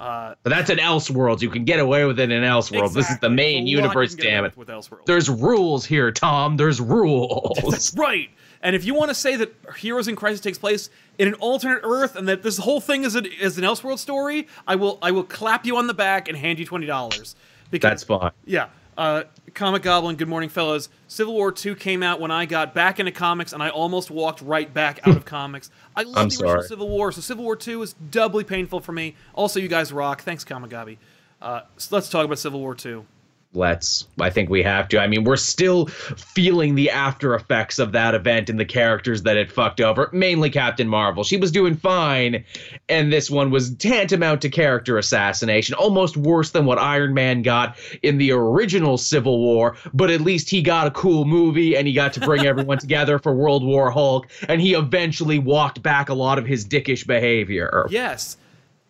[0.00, 1.42] Uh, But that's an Elseworlds.
[1.42, 2.94] You can get away with it in Elseworlds.
[2.94, 4.56] This is the main There's a lot you universe, damn it.
[4.56, 5.06] With Elseworlds.
[5.06, 6.56] There's rules here, Tom.
[6.56, 7.94] There's rules.
[7.98, 8.30] Right.
[8.60, 11.80] And if you want to say that Heroes in Crisis takes place in an alternate
[11.84, 15.12] Earth and that this whole thing is, a, is an Elseworld story, I will I
[15.12, 17.36] will clap you on the back and hand you twenty dollars.
[17.70, 18.32] That's fine.
[18.46, 18.66] yeah,
[18.98, 19.22] uh,
[19.54, 20.16] Comic Goblin.
[20.16, 20.88] Good morning, fellas.
[21.06, 24.42] Civil War Two came out when I got back into comics, and I almost walked
[24.42, 25.70] right back out of comics.
[25.96, 26.62] I love I'm the original sorry.
[26.64, 29.14] Civil War, so Civil War Two is doubly painful for me.
[29.34, 30.22] Also, you guys rock.
[30.22, 30.98] Thanks, Kamagabi.
[31.40, 33.06] Uh, so let's talk about Civil War Two.
[33.54, 37.92] Let's i think we have to i mean we're still feeling the after effects of
[37.92, 41.74] that event and the characters that it fucked over mainly captain marvel she was doing
[41.74, 42.44] fine
[42.90, 47.76] and this one was tantamount to character assassination almost worse than what iron man got
[48.02, 51.94] in the original civil war but at least he got a cool movie and he
[51.94, 56.14] got to bring everyone together for world war hulk and he eventually walked back a
[56.14, 58.36] lot of his dickish behavior Yes.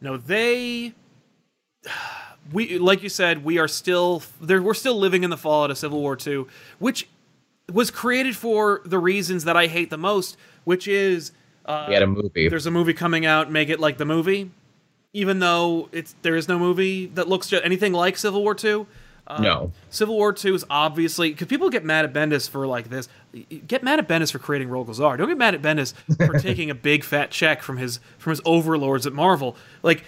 [0.01, 0.95] No, they.
[2.53, 4.63] We like you said, we are still there.
[4.63, 6.47] We're still living in the fallout of Civil War II,
[6.79, 7.09] which
[7.73, 11.33] was created for the reasons that I hate the most, which is
[11.67, 14.51] uh, we had a movie there's a movie coming out, make it like the movie,
[15.13, 18.87] even though it's there is no movie that looks anything like Civil War II.
[19.27, 22.89] Uh, no Civil War II is obviously because people get mad at Bendis for like
[22.89, 23.11] this.
[23.67, 25.19] Get mad at Bendis for creating Rogozar.
[25.19, 28.41] Don't get mad at Bendis for taking a big fat check from his from his
[28.47, 29.55] overlords at Marvel.
[29.83, 30.05] Like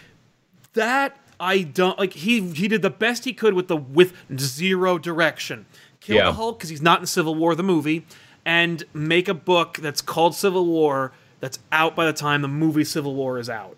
[0.72, 2.12] that, I don't like.
[2.12, 5.66] He he did the best he could with the with zero direction.
[6.00, 6.24] Kill Yeah.
[6.26, 8.04] the Hulk because he's not in Civil War the movie,
[8.44, 12.84] and make a book that's called Civil War that's out by the time the movie
[12.84, 13.76] Civil War is out.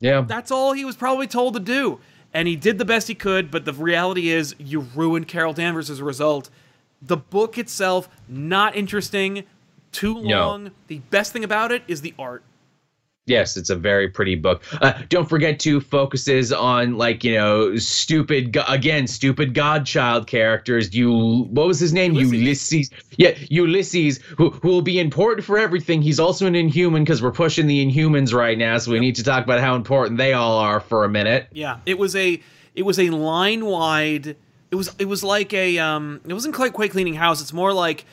[0.00, 0.22] Yeah.
[0.22, 2.00] That's all he was probably told to do.
[2.32, 5.88] And he did the best he could, but the reality is you ruined Carol Danvers
[5.88, 6.50] as a result.
[7.00, 9.44] The book itself, not interesting,
[9.92, 10.48] too No.
[10.48, 10.70] long.
[10.88, 12.42] The best thing about it is the art.
[13.26, 14.62] Yes, it's a very pretty book.
[14.82, 20.94] Uh, don't forget to focuses on like you know stupid again stupid godchild characters.
[20.94, 22.12] You what was his name?
[22.12, 22.70] Ulysses.
[22.72, 22.90] Ulysses.
[23.16, 26.02] Yeah, Ulysses, who who will be important for everything.
[26.02, 29.22] He's also an Inhuman because we're pushing the Inhumans right now, so we need to
[29.22, 31.48] talk about how important they all are for a minute.
[31.50, 32.42] Yeah, it was a
[32.74, 34.36] it was a line wide.
[34.70, 36.20] It was it was like a um.
[36.28, 37.40] It wasn't quite quite cleaning house.
[37.40, 38.04] It's more like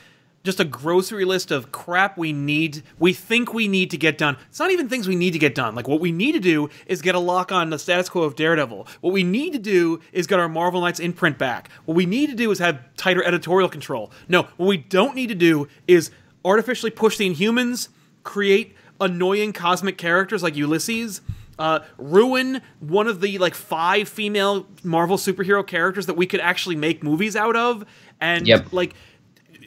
[0.44, 4.36] just a grocery list of crap we need we think we need to get done.
[4.48, 5.74] It's not even things we need to get done.
[5.74, 8.34] Like what we need to do is get a lock on the status quo of
[8.34, 8.86] Daredevil.
[9.00, 11.70] What we need to do is get our Marvel Knights imprint back.
[11.84, 14.10] What we need to do is have tighter editorial control.
[14.28, 16.10] No, what we don't need to do is
[16.44, 17.88] artificially push the Inhumans,
[18.24, 21.20] create annoying cosmic characters like Ulysses,
[21.58, 26.76] uh, ruin one of the like five female Marvel superhero characters that we could actually
[26.76, 27.84] make movies out of,
[28.20, 28.72] and Yep.
[28.72, 28.94] like,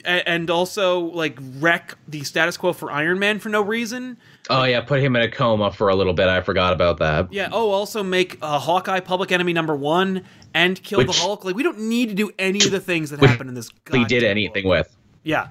[0.05, 4.17] and also like wreck the status quo for Iron Man for no reason.
[4.49, 6.27] Oh yeah, put him in a coma for a little bit.
[6.27, 7.31] I forgot about that.
[7.33, 7.49] Yeah.
[7.51, 11.43] Oh, also make uh, Hawkeye public enemy number one and kill the Which- Hulk.
[11.45, 13.69] Like we don't need to do any of the things that happen in this.
[13.91, 14.71] He did anything book.
[14.71, 14.95] with.
[15.23, 15.47] Yeah.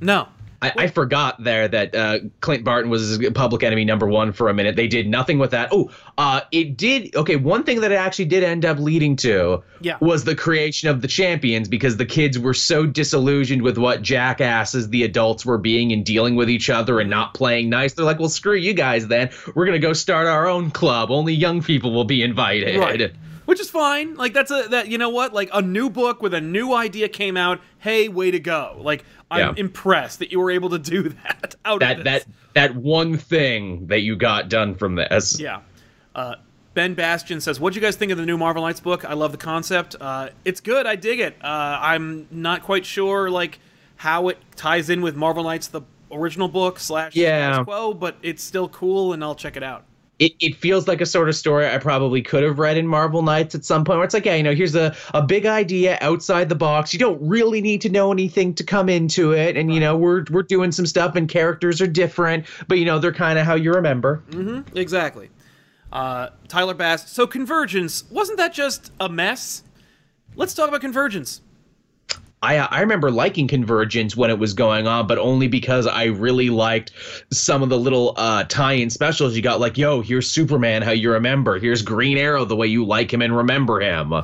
[0.00, 0.28] No.
[0.62, 4.54] I, I forgot there that uh, Clint Barton was public enemy number one for a
[4.54, 4.76] minute.
[4.76, 5.68] They did nothing with that.
[5.72, 7.14] Oh, uh, it did.
[7.14, 9.96] Okay, one thing that it actually did end up leading to Yeah.
[10.00, 14.88] was the creation of the champions because the kids were so disillusioned with what jackasses
[14.88, 17.92] the adults were being and dealing with each other and not playing nice.
[17.94, 19.30] They're like, well, screw you guys then.
[19.54, 21.10] We're going to go start our own club.
[21.10, 22.78] Only young people will be invited.
[22.78, 23.12] Right.
[23.46, 24.14] Which is fine.
[24.16, 25.32] Like that's a that you know what?
[25.32, 27.60] Like a new book with a new idea came out.
[27.78, 28.76] Hey, way to go.
[28.80, 29.54] Like I'm Yeah.
[29.56, 32.34] impressed that you were able to do that out That of that this.
[32.54, 35.40] that one thing that you got done from this.
[35.40, 35.60] Yeah.
[36.14, 36.34] Uh,
[36.74, 39.04] ben Bastion says, "What do you guys think of the new Marvel Knights book?
[39.04, 39.96] I love the concept.
[40.00, 40.86] Uh, it's good.
[40.86, 41.36] I dig it.
[41.42, 41.46] Uh,
[41.80, 43.58] I'm not quite sure like
[43.96, 45.82] how it ties in with Marvel Knights, the
[46.12, 47.64] original book slash Yeah.
[47.64, 49.84] quo, but it's still cool, and I'll check it out.
[50.18, 53.22] It, it feels like a sort of story I probably could have read in Marvel
[53.22, 55.98] Knights at some point where it's like, yeah, you know, here's a, a big idea
[56.00, 56.92] outside the box.
[56.92, 59.56] You don't really need to know anything to come into it.
[59.56, 62.98] And, you know, we're we're doing some stuff and characters are different, but you know,
[62.98, 64.22] they're kind of how you remember.
[64.30, 65.30] Mm-hmm, exactly.
[65.92, 67.10] Uh, Tyler Bass.
[67.10, 69.62] So Convergence wasn't that just a mess?
[70.34, 71.42] Let's talk about Convergence.
[72.46, 76.48] I I remember liking Convergence when it was going on, but only because I really
[76.48, 76.92] liked
[77.32, 79.58] some of the little uh, tie-in specials you got.
[79.58, 81.58] Like, yo, here's Superman, how you remember.
[81.58, 84.14] Here's Green Arrow, the way you like him and remember him.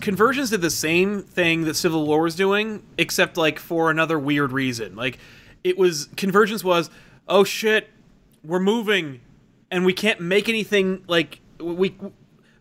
[0.00, 4.52] Convergence did the same thing that Civil War was doing, except like for another weird
[4.52, 4.96] reason.
[4.96, 5.18] Like
[5.62, 6.88] it was Convergence was,
[7.28, 7.90] oh shit,
[8.42, 9.20] we're moving,
[9.70, 11.04] and we can't make anything.
[11.06, 11.94] Like we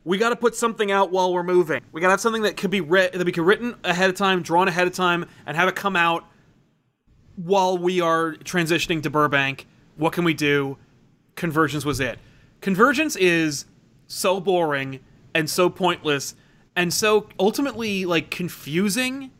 [0.06, 1.82] we got to put something out while we're moving.
[1.91, 4.15] We got to have something that could be read that we could written ahead of
[4.15, 6.24] time, drawn ahead of time, and have it come out
[7.36, 9.68] while we are transitioning to Burbank.
[9.98, 10.78] What can we do?
[11.36, 12.20] Convergence was it.
[12.62, 13.65] Convergence is
[14.08, 15.00] so boring
[15.34, 16.36] and so pointless
[16.76, 19.32] and so ultimately like confusing.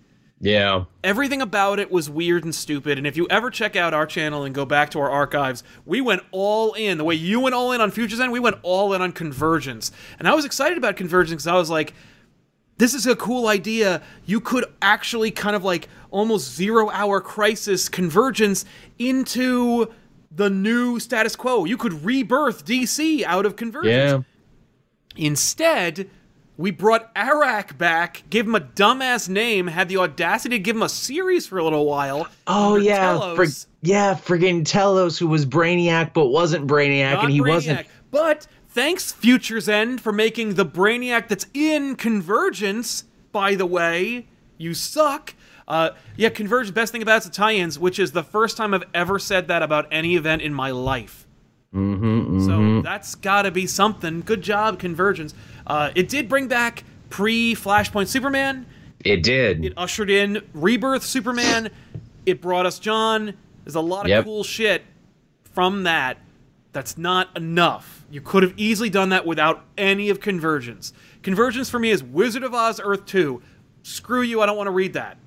[0.46, 0.86] Yeah.
[1.04, 3.00] Everything about it was weird and stupid.
[3.00, 6.02] And if you ever check out our channel and go back to our archives, we
[6.02, 7.00] went all in.
[7.00, 9.92] The way you went all in on Futures End, we went all in on Convergence.
[10.20, 11.96] And I was excited about Convergence because I was like,
[12.78, 14.04] this is a cool idea.
[14.26, 18.66] You could actually kind of like almost zero hour crisis convergence
[19.00, 19.92] into
[20.30, 21.66] the new status quo.
[21.66, 24.26] You could rebirth DC out of convergence.
[25.16, 25.26] Yeah.
[25.26, 26.08] Instead,
[26.58, 30.84] we brought Arak back, gave him a dumbass name, had the audacity to give him
[30.84, 32.28] a series for a little while.
[32.48, 33.36] Oh yeah,
[33.82, 37.48] yeah, friggin' Telos, who was Brainiac but wasn't Brainiac, Not and he Brainiac.
[37.48, 37.88] wasn't.
[38.12, 43.04] But thanks, Futures End, for making the Brainiac that's in Convergence.
[43.32, 45.34] By the way, you suck.
[45.68, 46.74] Uh, yeah, Convergence.
[46.74, 49.62] Best thing about it's the tie-ins, which is the first time I've ever said that
[49.62, 51.28] about any event in my life.
[51.74, 54.22] Mm-hmm, So that's got to be something.
[54.22, 55.34] Good job, Convergence.
[55.68, 58.66] Uh, it did bring back pre-Flashpoint Superman.
[59.04, 59.64] It did.
[59.64, 61.70] It ushered in Rebirth Superman.
[62.26, 63.34] It brought us John.
[63.64, 64.24] There's a lot of Yep.
[64.26, 64.84] cool shit
[65.54, 66.18] from that.
[66.74, 68.04] That's not enough.
[68.12, 70.92] You could have easily done that without any of Convergence.
[71.22, 73.42] Convergence for me is Wizard of Oz Earth 2.
[73.84, 75.18] Screw you, I don't want to read that.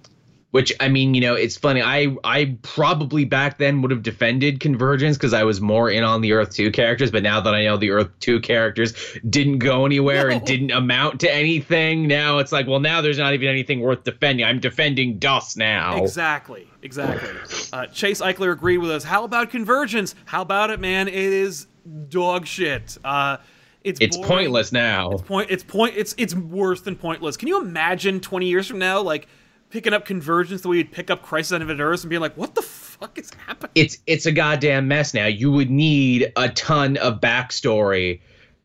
[0.58, 1.80] Which I mean, you know, it's funny.
[1.80, 6.20] I I probably back then would have defended Convergence because I was more in on
[6.20, 7.12] the Earth Two characters.
[7.12, 8.92] But now that I know the Earth Two characters
[9.30, 13.34] didn't go anywhere and didn't amount to anything, now it's like, well, now there's not
[13.34, 14.44] even anything worth defending.
[14.44, 16.02] I'm defending Dust now.
[16.02, 17.30] Exactly, exactly.
[17.72, 19.04] Uh, Chase Eichler agreed with us.
[19.04, 20.16] How about Convergence?
[20.24, 21.06] How about it, man?
[21.06, 21.68] It is
[22.08, 22.98] dog shit.
[23.04, 23.36] Uh,
[23.84, 25.12] It's It's pointless now.
[25.12, 25.50] It's Point.
[25.52, 25.94] It's point.
[25.96, 27.36] It's it's worse than pointless.
[27.36, 29.28] Can you imagine twenty years from now, like
[29.70, 32.36] picking up Convergence the way you'd pick up Crisis on Infinite Earths and being like,
[32.36, 35.26] "What the fuck is happening?" it's it's a goddamn mess now.
[35.26, 38.20] You would need a ton of backstory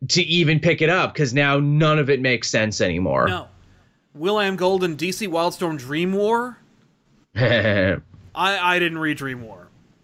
[0.10, 3.28] to even pick it up because now none of it makes sense anymore.
[3.28, 3.48] No.
[4.14, 6.58] Will I am Golden, DC Wildstorm Dream War.
[7.36, 8.00] I
[8.36, 9.63] I didn't read Dream War.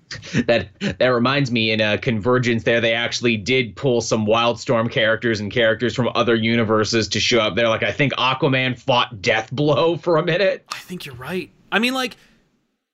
[0.47, 5.39] that that reminds me in uh, Convergence there they actually did pull some Wildstorm characters
[5.39, 7.67] and characters from other universes to show up there.
[7.69, 10.65] Like I think Aquaman fought deathblow for a minute.
[10.69, 11.51] I think you're right.
[11.71, 12.17] I mean, like,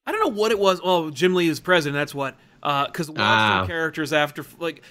[0.06, 0.82] I don't know what it was.
[0.84, 1.96] Oh, Jim Lee is president.
[2.00, 2.36] That's what.
[2.62, 3.64] Because Wildstorm Ah.
[3.68, 4.82] characters after like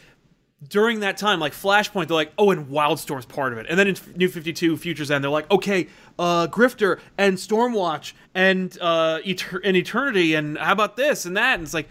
[0.66, 3.66] during that time, like Flashpoint, they're like, oh, and Wildstorm's part of it.
[3.68, 8.12] And then in New Fifty Two, Futures End, they're like, okay, uh, Grifter and Stormwatch
[8.34, 11.54] and uh, Eter- and Eternity, and how about this and that?
[11.54, 11.88] And it's like,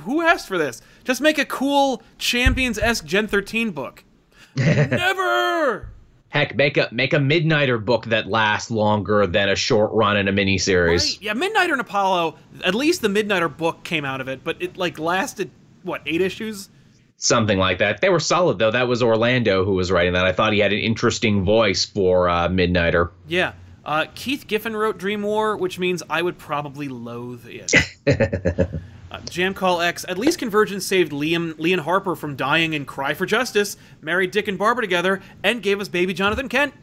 [0.00, 0.82] who asked for this?
[1.04, 4.04] Just make a cool Champions esque Gen thirteen book.
[4.56, 5.90] Never.
[6.30, 10.28] Heck, make a make a Midnighter book that lasts longer than a short run in
[10.28, 10.88] a miniseries.
[10.88, 11.18] Right?
[11.20, 12.36] Yeah, Midnighter and Apollo.
[12.64, 15.50] At least the Midnighter book came out of it, but it like lasted
[15.82, 16.68] what eight issues?
[17.16, 18.00] Something like that.
[18.00, 18.70] They were solid though.
[18.70, 20.24] That was Orlando who was writing that.
[20.24, 23.10] I thought he had an interesting voice for uh, Midnighter.
[23.26, 23.52] Yeah.
[23.84, 27.72] Uh, Keith Giffen wrote Dream War, which means I would probably loathe it.
[29.10, 30.04] uh, Jam Call X.
[30.08, 34.48] At least Convergence saved Liam, Lian Harper from dying in Cry for Justice, married Dick
[34.48, 36.74] and Barbara together, and gave us baby Jonathan Kent.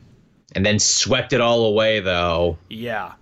[0.56, 2.58] And then swept it all away though.
[2.70, 3.14] Yeah.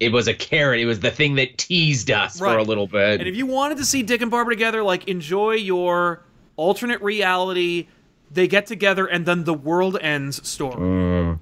[0.00, 0.80] It was a carrot.
[0.80, 3.20] It was the thing that teased us for a little bit.
[3.20, 6.22] And if you wanted to see Dick and Barbara together, like enjoy your
[6.56, 7.88] alternate reality,
[8.30, 11.38] they get together and then the world ends story.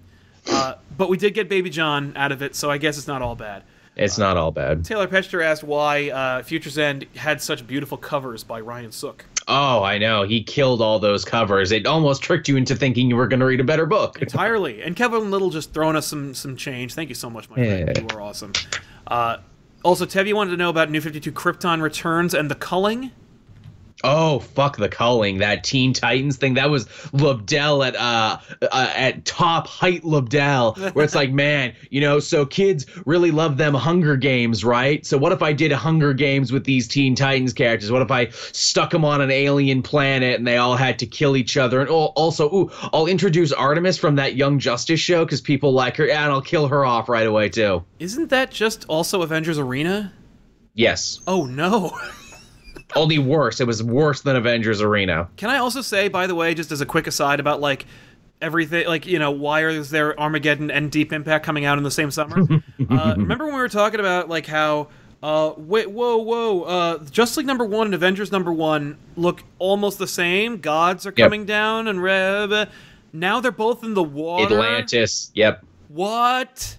[0.47, 3.23] Uh, but we did get Baby John out of it, so I guess it's not
[3.23, 3.63] all bad.
[3.97, 4.85] It's not all bad.
[4.85, 9.25] Taylor Petcher asked why uh, Future's End had such beautiful covers by Ryan Sook.
[9.49, 10.23] Oh, I know.
[10.23, 11.73] He killed all those covers.
[11.73, 14.19] It almost tricked you into thinking you were going to read a better book.
[14.23, 14.83] Entirely.
[14.83, 16.95] And Kevin Little just throwing us some some change.
[16.95, 17.99] Thank you so much, my friend.
[17.99, 18.53] You were awesome.
[19.07, 19.39] Uh,
[19.85, 23.11] also, Tev, wanted to know about New 52 Krypton Returns and the culling?
[24.05, 25.39] Oh, fuck the culling.
[25.39, 26.55] That Teen Titans thing.
[26.55, 32.01] That was Lobdell at uh, uh at top height Lobdell, where it's like, man, you
[32.01, 35.05] know, so kids really love them Hunger Games, right?
[35.07, 37.91] So what if I did Hunger Games with these Teen Titans characters?
[37.91, 41.37] What if I stuck them on an alien planet and they all had to kill
[41.37, 41.81] each other?
[41.81, 45.97] And al- also, ooh, I'll introduce Artemis from that Young Justice show because people like
[45.97, 47.85] her, and I'll kill her off right away too.
[47.99, 50.13] Isn't that just also Avengers Arena?
[50.75, 51.99] Yes, Oh, no.
[52.97, 53.61] only worse.
[53.61, 55.29] It was worse than Avengers Arena.
[55.37, 57.87] Can I also say, by the way, just as a quick aside about like
[58.41, 61.91] everything, like you know, why is there Armageddon and Deep Impact coming out in the
[61.91, 62.37] same summer?
[62.91, 64.89] uh, remember when we were talking about like how,
[65.23, 69.99] uh, wait, whoa, whoa, uh, Justice League number one and Avengers number one look almost
[69.99, 70.59] the same.
[70.59, 71.27] Gods are Yep.
[71.27, 72.69] coming down and Rev.
[73.13, 74.45] Now they're both in the water.
[74.55, 75.31] Atlantis.
[75.35, 75.65] Yep.
[75.89, 76.79] What?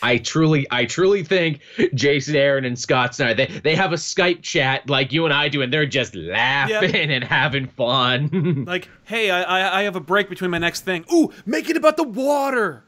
[0.00, 1.60] I truly, I truly think
[1.94, 5.48] Jason Aaron and Scott Snyder they they have a Skype chat like you and I
[5.48, 8.64] do, and they're just laughing and having fun.
[8.68, 11.04] Like, hey, I, I I have a break between my next thing.
[11.12, 12.84] Ooh, make it about the water.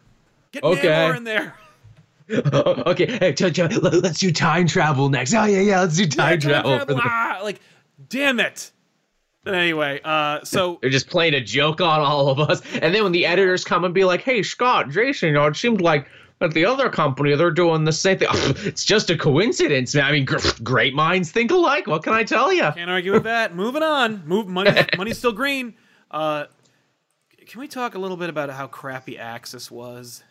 [0.53, 0.87] Get Okay.
[0.89, 1.55] Namor in there.
[2.31, 5.35] okay, hey, ch- ch- let- let's do time travel next.
[5.35, 6.79] Oh yeah, yeah, let's do time Yeah, travel.
[6.79, 7.61] time the- Ah, like,
[8.09, 8.71] damn it.
[9.43, 13.03] But anyway, uh, so They're just playing a joke on all of us, and then
[13.03, 16.07] when the editors come and be like, "Hey, Scott, Jason, you know, it seemed like."
[16.43, 18.29] At the other company, they're doing the same thing.
[18.33, 20.05] it's just a coincidence, man.
[20.05, 20.27] I mean,
[20.63, 21.87] great minds think alike.
[21.87, 22.63] What can I tell you?
[22.63, 23.55] can't argue with that.
[23.55, 24.27] Moving on.
[24.27, 24.71] Move money.
[24.97, 25.75] money's still green.
[26.11, 26.47] Uh,
[27.47, 30.23] can we talk a little bit about how crappy Axis was?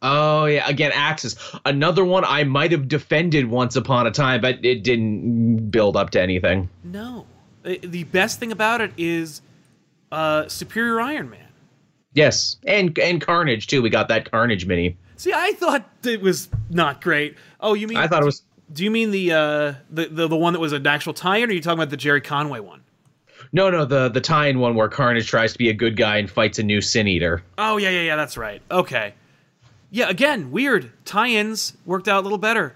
[0.00, 4.64] Oh yeah, again, Axis, another one I might have defended once upon a time, but
[4.64, 6.68] it didn't build up to anything.
[6.82, 7.26] No.
[7.62, 9.42] The the best thing about it is
[10.10, 11.46] uh, Superior Iron Man.
[12.14, 13.80] Yes, and and Carnage too.
[13.80, 14.96] We got that Carnage mini.
[15.22, 17.36] See, I thought it was not great.
[17.60, 17.96] Oh, you mean?
[17.96, 20.72] I thought it was Do you mean the uh, the, the the one that was
[20.72, 22.82] an actual tie-in, or are you talking about the Gerry Conway one?
[23.52, 26.28] no, no, the the tie-in one where Carnage tries to be a good guy and
[26.28, 27.40] fights a new Sin Eater.
[27.56, 28.16] Oh yeah, yeah, yeah.
[28.16, 28.62] That's right.
[28.68, 29.14] Okay.
[29.92, 30.08] Yeah.
[30.08, 32.74] Again, weird tie-ins worked out a little better.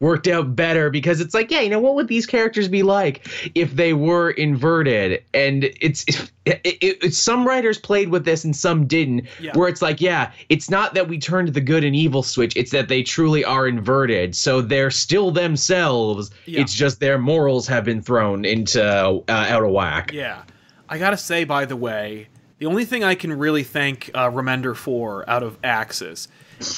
[0.00, 3.28] Worked out better because it's like, yeah, you know, what would these characters be like
[3.54, 5.22] if they were inverted?
[5.34, 6.04] And it's
[6.46, 9.26] it, it, it, some writers played with this and some didn't.
[9.38, 9.52] Yeah.
[9.54, 12.70] Where it's like, yeah, it's not that we turned the good and evil switch; it's
[12.70, 14.34] that they truly are inverted.
[14.34, 16.30] So they're still themselves.
[16.46, 16.62] Yeah.
[16.62, 20.12] It's just their morals have been thrown into uh, out of whack.
[20.12, 20.44] Yeah.
[20.88, 22.28] I gotta say, by the way,
[22.58, 26.26] the only thing I can really thank uh, Remender for out of Axis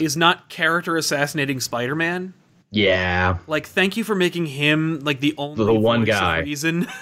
[0.00, 2.34] is not character assassinating Spider-Man.
[2.72, 3.38] Yeah.
[3.46, 6.40] Like, thank you for making him like the only The one guy.
[6.40, 6.88] reason.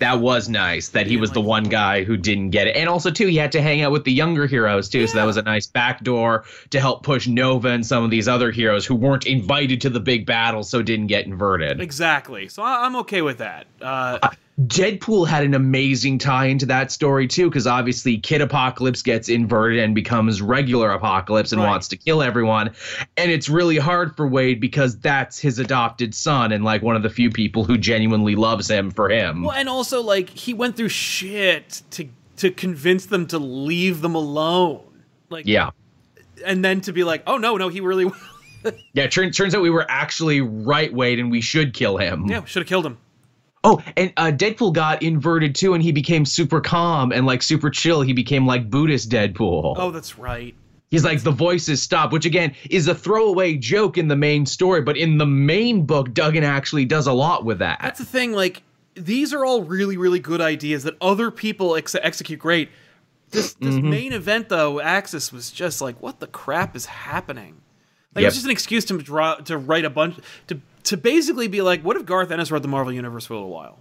[0.00, 2.74] That was nice that he was the one guy who didn't get it.
[2.76, 5.06] And also too, he had to hang out with the younger heroes too.
[5.06, 8.50] So that was a nice backdoor to help push Nova and some of these other
[8.50, 11.80] heroes who weren't invited to the big battle, so didn't get inverted.
[11.80, 12.48] Exactly.
[12.48, 13.66] So I- I'm okay with that.
[13.80, 14.18] Uh,
[14.60, 19.80] Deadpool had an amazing tie into that story too, because obviously Kid Apocalypse gets inverted
[19.80, 21.68] and becomes regular Apocalypse and Right.
[21.70, 22.70] wants to kill everyone.
[23.16, 27.02] And it's really hard for Wade because that's his adopted son and like one of
[27.02, 29.42] the few people who genuinely loves him for him.
[29.42, 34.14] well, and also like he went through shit to to convince them to leave them
[34.14, 34.82] alone.
[35.30, 35.70] Like Yeah.
[36.46, 38.08] and then to be like, oh no, no, he really
[38.92, 42.26] Yeah, turns turns out we were actually right, Wade, and we should kill him.
[42.28, 42.98] yeah should have killed him.
[43.66, 47.70] Oh, and uh, Deadpool got inverted too, and he became super calm and like super
[47.70, 48.02] chill.
[48.02, 49.74] He became like Buddhist Deadpool.
[49.78, 50.54] Oh, that's right.
[50.90, 54.80] He's like the voices stop, which again is a throwaway joke in the main story,
[54.82, 57.80] but in the main book, Duggan actually does a lot with that.
[57.82, 58.32] That's the thing.
[58.32, 58.62] Like
[58.94, 62.68] these are all really really good ideas that other people ex- execute great.
[63.30, 63.90] This this Mm-hmm.
[63.90, 67.62] main event though, Axis was just like, what the crap is happening?
[68.14, 71.48] Like it was just an excuse to draw to write a bunch to to basically
[71.48, 73.78] be like, what if Garth Ennis wrote the Marvel Universe for a little while?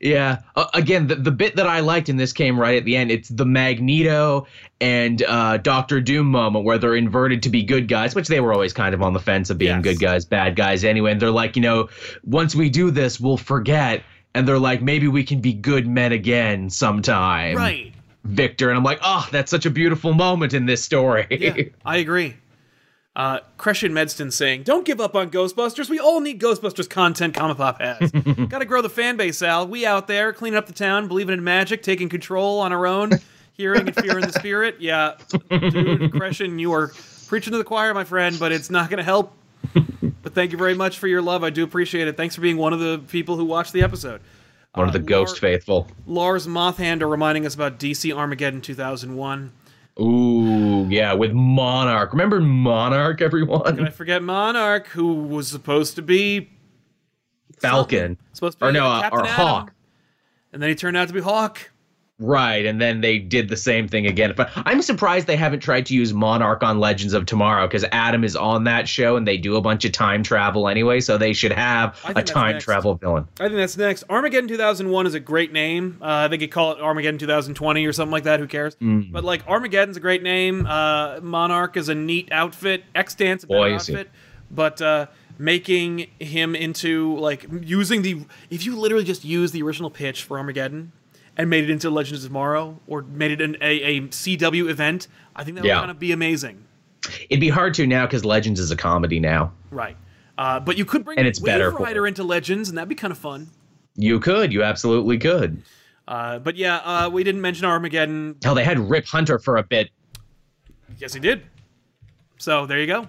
[0.00, 0.38] Yeah.
[0.56, 3.10] Uh, again, the, the bit that I liked in this came right at the end.
[3.10, 4.46] It's the Magneto
[4.80, 8.52] and uh, Doctor Doom moment where they're inverted to be good guys, which they were
[8.54, 9.82] always kind of on the fence of being Yes.
[9.82, 11.12] good guys, bad guys anyway.
[11.12, 11.90] And they're like, you know,
[12.24, 14.02] once we do this, we'll forget.
[14.34, 17.56] And they're like, maybe we can be good men again sometime.
[17.56, 17.92] Right.
[18.24, 18.70] Victor.
[18.70, 21.26] And I'm like, oh, that's such a beautiful moment in this story.
[21.30, 22.36] Yeah, I agree.
[23.16, 25.88] Uh, Crescent Medston saying, "Don't give up on Ghostbusters.
[25.88, 27.32] We all need Ghostbusters content.
[27.34, 28.10] Comic Pop has.
[28.48, 29.68] Got to grow the fan base, Al.
[29.68, 33.12] We out there cleaning up the town, believing in magic, taking control on our own,
[33.52, 34.76] hearing and fearing the spirit.
[34.80, 35.14] Yeah,
[35.48, 36.92] dude, Crescent, you are
[37.28, 39.32] preaching to the choir, my friend, but it's not going to help.
[40.22, 41.44] But thank you very much for your love.
[41.44, 42.16] I do appreciate it.
[42.16, 44.20] Thanks for being one of the people who watched the episode.
[44.74, 45.88] One of the Uh, ghost Lar- faithful.
[46.06, 49.52] Lars Mothander reminding us about DC Armageddon 2001.
[50.00, 52.12] Ooh, yeah, with Monarch.
[52.12, 53.76] Remember Monarch, everyone?
[53.76, 56.50] Did I forget Monarch, who was supposed to be
[57.58, 58.18] Falcon.
[58.32, 59.46] Supposed to be Or no, uh, uh, Captain or Atom.
[59.46, 59.72] Hawk.
[60.52, 61.70] And then he turned out to be Hawk.
[62.20, 64.34] Right, and then they did the same thing again.
[64.36, 68.22] But I'm surprised they haven't tried to use Monarch on Legends of Tomorrow because Atom
[68.22, 71.32] is on that show and they do a bunch of time travel anyway, so they
[71.32, 72.64] should have a time next.
[72.64, 73.26] travel villain.
[73.40, 74.04] I think that's next.
[74.08, 75.98] Armageddon 2001 is a great name.
[76.00, 78.38] Uh, they could call it Armageddon 2020 or something like that.
[78.38, 78.76] Who cares?
[78.76, 79.10] Mm.
[79.10, 80.66] But like Armageddon's a great name.
[80.66, 82.84] Uh, Monarch is a neat outfit.
[82.94, 84.10] Extant a better outfit.
[84.52, 85.06] But uh,
[85.36, 90.38] making him into like using the if you literally just use the original pitch for
[90.38, 90.92] Armageddon
[91.36, 95.08] and made it into Legends of Tomorrow or made it an, a, a CW event,
[95.34, 96.64] I think that would kind of be amazing.
[97.28, 99.52] It'd be hard to now because Legends is a comedy now.
[99.70, 99.96] Right.
[100.38, 102.10] Uh, but you could bring And it's Wave better Rider it.
[102.10, 103.48] into Legends, and that'd be kind of fun.
[103.96, 105.62] You could, you absolutely could.
[106.08, 108.36] Uh, but yeah, uh, we didn't mention Armageddon.
[108.42, 109.90] Hell, they had Rip Hunter for a bit.
[110.98, 111.42] Yes, he did.
[112.38, 113.08] So there you go.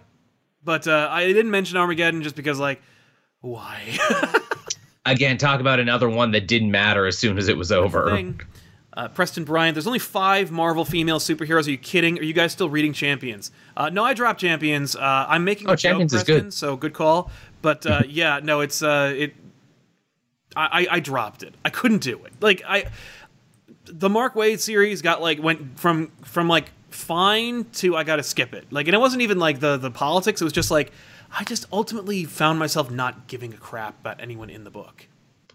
[0.64, 2.82] But uh, I didn't mention Armageddon just because, like,
[3.42, 3.98] why?
[5.06, 8.34] Again, talk about another one that didn't matter as soon as it was over.
[8.98, 11.68] Uh, Preston Bryant, there's only five Marvel female superheroes.
[11.68, 12.18] Are you kidding?
[12.18, 13.52] Are you guys still reading Champions?
[13.76, 14.96] Uh, no, I dropped Champions.
[14.96, 16.54] Uh, I'm making Oh, a joke, Champions is Preston, good.
[16.54, 17.30] so good call.
[17.62, 19.36] But uh, yeah, no, it's uh, it.
[20.56, 21.54] I, I I dropped it.
[21.66, 22.32] I couldn't do it.
[22.40, 22.86] Like I,
[23.86, 28.24] the Mark Waid series got like went from from like fine to I got to
[28.24, 28.66] skip it.
[28.72, 30.40] Like, and it wasn't even like the the politics.
[30.40, 30.94] It was just like
[31.38, 35.08] I just ultimately found myself not giving a crap about anyone in the book.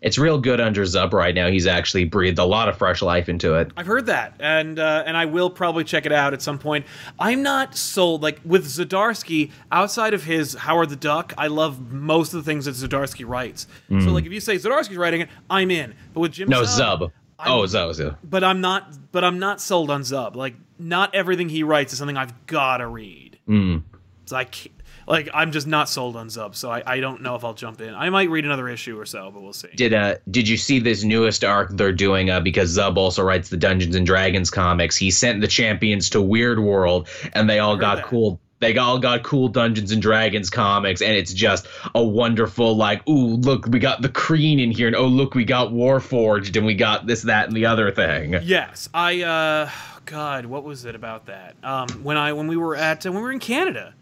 [0.03, 1.49] It's real good under Zub right now.
[1.49, 3.71] He's actually breathed a lot of fresh life into it.
[3.77, 6.87] I've heard that, and uh, and I will probably check it out at some point.
[7.19, 8.23] I'm not sold.
[8.23, 12.65] Like with Zdarsky, outside of his Howard the Duck, I love most of the things
[12.65, 13.67] that Zdarsky writes.
[13.91, 15.93] So like if you say Zdarsky's writing it, I'm in.
[16.15, 17.03] But with Jim, No, Zub, Zub.
[17.39, 17.91] I'm- Oh, Zub.
[17.91, 18.17] Zub.
[18.25, 19.13] but I'm not.
[19.13, 20.35] But I'm not sold on Zub.
[20.35, 23.39] Like not everything he writes is something I've gotta read.
[23.47, 23.83] Mm.
[24.25, 24.75] So I can't,
[25.11, 26.55] like I'm just not sold on Zub.
[26.55, 27.95] So I, I don't know if I'll jump in.
[27.95, 29.69] I might read another issue or so, but we'll see.
[29.75, 33.49] Did uh did you see this newest arc they're doing uh because Zub also writes
[33.49, 34.97] the Dungeons and Dragons comics.
[34.97, 38.05] He sent the champions to Weird World and they all got that.
[38.07, 43.07] cool they all got cool Dungeons and Dragons comics and it's just a wonderful like
[43.09, 46.65] ooh look we got the Kreen in here and oh look we got Warforged and
[46.65, 48.37] we got this that and the other thing.
[48.43, 49.23] Yes, I.
[49.23, 49.71] uh
[50.07, 51.55] God, what was it about that?
[51.63, 53.95] Um, when I when we were at when we were in Canada,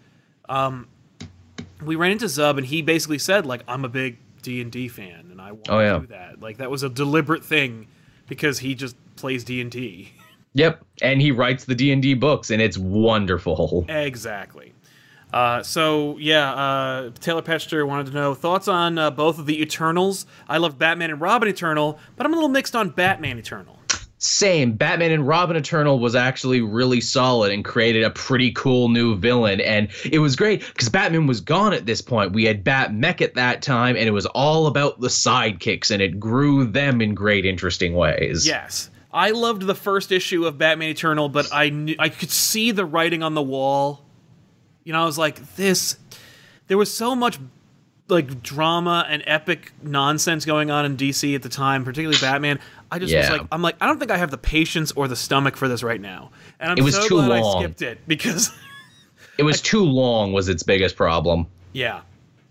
[0.49, 0.89] um,
[1.83, 4.89] we ran into Zub and he basically said like I'm a big D and D
[4.89, 6.41] fan and I want Oh, to do that.
[6.41, 7.87] Like that was a deliberate thing
[8.27, 10.13] because he just plays D and D.
[10.55, 13.85] Yep, and he writes the D&D books and it's wonderful.
[13.89, 14.73] Exactly.
[15.33, 19.61] Uh, so yeah, uh, Taylor Petcher wanted to know thoughts on uh, both of the
[19.61, 20.25] Eternals.
[20.49, 23.78] I love Batman and Robin Eternal, but I'm a little mixed on Batman Eternal.
[24.19, 24.73] Same.
[24.73, 29.61] Batman and Robin Eternal was actually really solid and created a pretty cool new villain.
[29.61, 32.33] And it was great because Batman was gone at this point.
[32.33, 36.19] We had Bat-Mech at that time, and it was all about the sidekicks, and it
[36.19, 38.45] grew them in great, interesting ways.
[38.47, 38.91] Yes.
[39.13, 42.85] I loved the first issue of Batman Eternal, but I knew, I could see the
[42.85, 44.05] writing on the wall.
[44.85, 45.97] You know, I was like, this.
[46.67, 47.39] There was so much
[48.09, 52.59] like drama and epic nonsense going on in DC at the time, particularly Batman.
[52.91, 55.17] I just was like, I'm like, I don't think I have the patience or the
[55.17, 56.31] stomach for this right now,
[56.61, 58.51] and I'm It was so too glad I skipped it because,
[59.37, 61.47] It was too long, was its biggest problem.
[61.73, 62.01] yeah,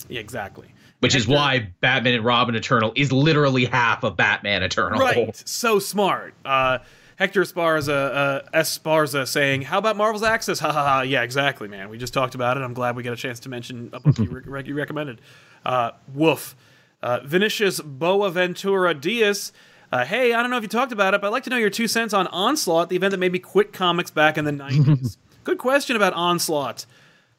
[0.10, 0.74] yeah, exactly.
[1.00, 5.00] Which is Hector- why Batman and Robin Eternal is literally half of Batman Eternal.
[5.00, 5.36] Right.
[5.48, 6.34] So smart.
[6.44, 6.80] Uh,
[7.18, 11.02] Hector Esparza, uh, Esparza saying, "How about Marvel's Axis?" Ha ha ha.
[11.02, 11.90] Yeah, exactly, man.
[11.90, 12.62] We just talked about it.
[12.62, 15.22] I'm glad we got a chance to mention a book you, re- you recommended.
[15.66, 16.56] Uh, woof.
[17.02, 19.52] Uh, Vinicius Boaventura Diaz.
[19.92, 21.58] Uh, hey, I don't know if you talked about it, but I'd like to know
[21.58, 24.52] your two cents on Onslaught, the event that made me quit comics back in the
[24.52, 25.18] 90s.
[25.44, 26.86] Good question about Onslaught.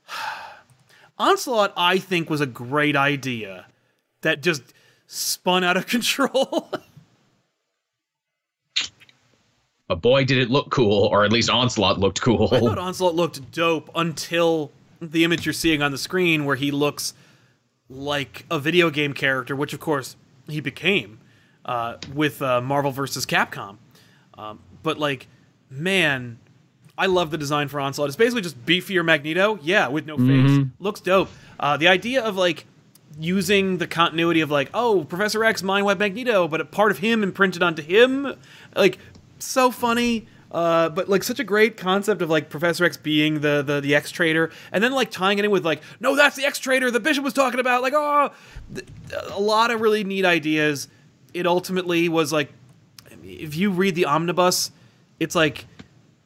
[1.19, 3.67] Onslaught, I think, was a great idea
[4.23, 4.63] that just
[5.07, 6.71] spun out of control.
[9.89, 12.49] But boy, did it look cool, or at least Onslaught looked cool.
[12.53, 14.71] I thought Onslaught looked dope until
[15.01, 17.15] the image you're seeing on the screen where he looks
[17.89, 21.21] like a video game character, which of course he became
[21.69, 23.27] uh, with uh, Marvel vs.
[23.27, 23.77] Capcom.
[24.37, 25.29] Um, but like,
[25.71, 26.39] man,
[26.97, 28.09] I love the design for Onslaught.
[28.09, 30.66] It's basically just beefier Magneto, yeah, with no face.
[30.81, 31.31] Looks dope.
[31.61, 32.66] Uh, the idea of like
[33.21, 36.99] using the continuity of like, oh, Professor X, mind web Magneto, but a part of
[36.99, 38.35] him imprinted onto him,
[38.75, 38.99] like
[39.39, 40.27] so funny.
[40.51, 43.95] Uh, but like such a great concept of like Professor X being the the, the
[43.95, 46.91] X Traitor, and then like tying it in with like, no, that's the X Traitor
[46.91, 47.83] the Bishop was talking about.
[47.83, 48.31] Like, oh,
[48.75, 48.87] th-
[49.31, 50.89] a lot of really neat ideas.
[51.35, 52.53] It ultimately was like,
[53.22, 54.70] if you read the omnibus,
[55.20, 55.66] it's like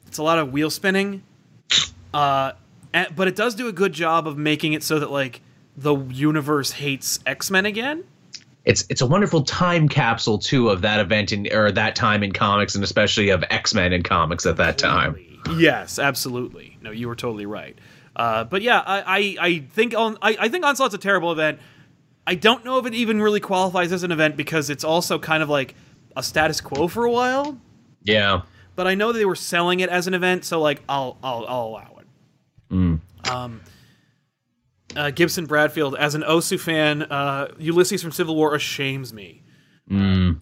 [0.07, 1.23] it's a lot of wheel spinning.
[2.13, 2.53] Uh,
[2.93, 5.41] and, but it does do a good job of making it so that like
[5.75, 8.03] the universe hates X Men again.
[8.65, 12.31] it's it's a wonderful time capsule too of that event in or that time in
[12.31, 15.17] comics and especially of X-Men in comics at that time.
[15.57, 16.77] Yes, absolutely.
[16.81, 17.77] No, you were totally right.
[18.15, 21.59] Uh, but yeah, I, I, I think on I, I think Onslaught's a terrible event.
[22.25, 25.43] I don't know if it even really qualifies as an event because it's also kind
[25.43, 25.75] of like
[26.15, 27.57] a status quo for a while.
[28.03, 28.41] Yeah.
[28.75, 31.65] But I know they were selling it as an event, so like I'll I'll, I'll
[31.67, 32.99] allow it.
[33.29, 33.61] Um,
[34.95, 39.41] uh, Gibson Bradfield, as an Osu fan, uh, Ulysses from Civil War ashames me.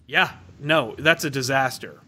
[0.06, 2.00] Yeah, no, that's a disaster.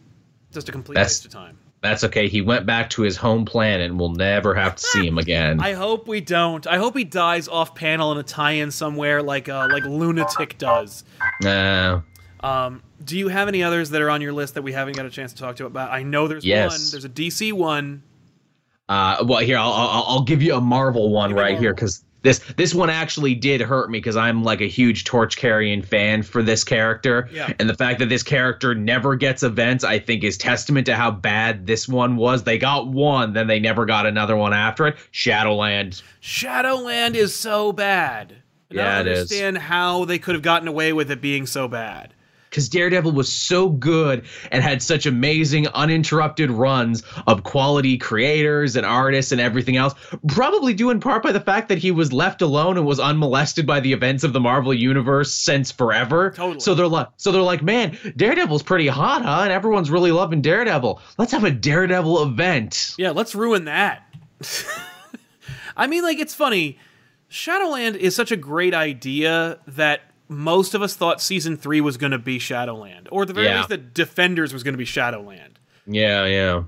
[0.53, 1.59] Just a complete That's- waste of time.
[1.85, 2.28] That's okay.
[2.28, 5.61] He went back to his home planet and we'll never have to see him again.
[5.61, 6.66] I hope we don't.
[6.66, 11.05] I hope he dies off panel in a tie-in somewhere like uh, like Lunatic does.
[11.43, 12.01] Nah.
[12.41, 15.05] Um, do you have any others that are on your list that we haven't got
[15.05, 15.91] a chance to talk to about?
[15.91, 16.70] I know there's Yes.
[16.70, 16.80] one.
[16.91, 18.03] There's a DC one.
[18.89, 22.41] Uh, well, here I'll, I'll I'll give you a Marvel one right here because this
[22.57, 26.43] this one actually did hurt me because I'm like a huge torch carrying fan for
[26.43, 27.53] this character, Yeah.
[27.61, 31.12] and the fact that this character never gets events, I think, is testament to how
[31.12, 32.43] bad this one was.
[32.43, 34.97] They got one, then they never got another one after it.
[35.12, 36.03] Shadowland.
[36.20, 38.35] Shadowland is so bad.
[38.70, 39.18] And I Yeah, don't it is.
[39.20, 42.14] understand how they could have gotten away with it being so bad.
[42.55, 48.86] Because Daredevil was so good and had such amazing uninterrupted runs of quality creators and
[48.86, 49.92] artists and everything else.
[50.28, 53.66] Probably due in part by the fact that he was left alone and was unmolested
[53.66, 56.30] by the events of the Marvel universe since forever.
[56.30, 56.61] Totally.
[56.61, 59.40] So they're like, so they're like, man, Daredevil's pretty hot, huh?
[59.42, 61.00] And everyone's really loving Daredevil.
[61.18, 62.94] Let's have a Daredevil event.
[62.96, 64.14] Yeah, let's ruin that.
[65.76, 66.78] I mean, like, it's funny.
[67.26, 72.12] Shadowland is such a great idea that most of us thought season three was going
[72.12, 73.57] to be Shadowland, or at the very Yeah.
[73.59, 75.59] least, that Defenders was going to be Shadowland.
[75.87, 76.62] Yeah, yeah.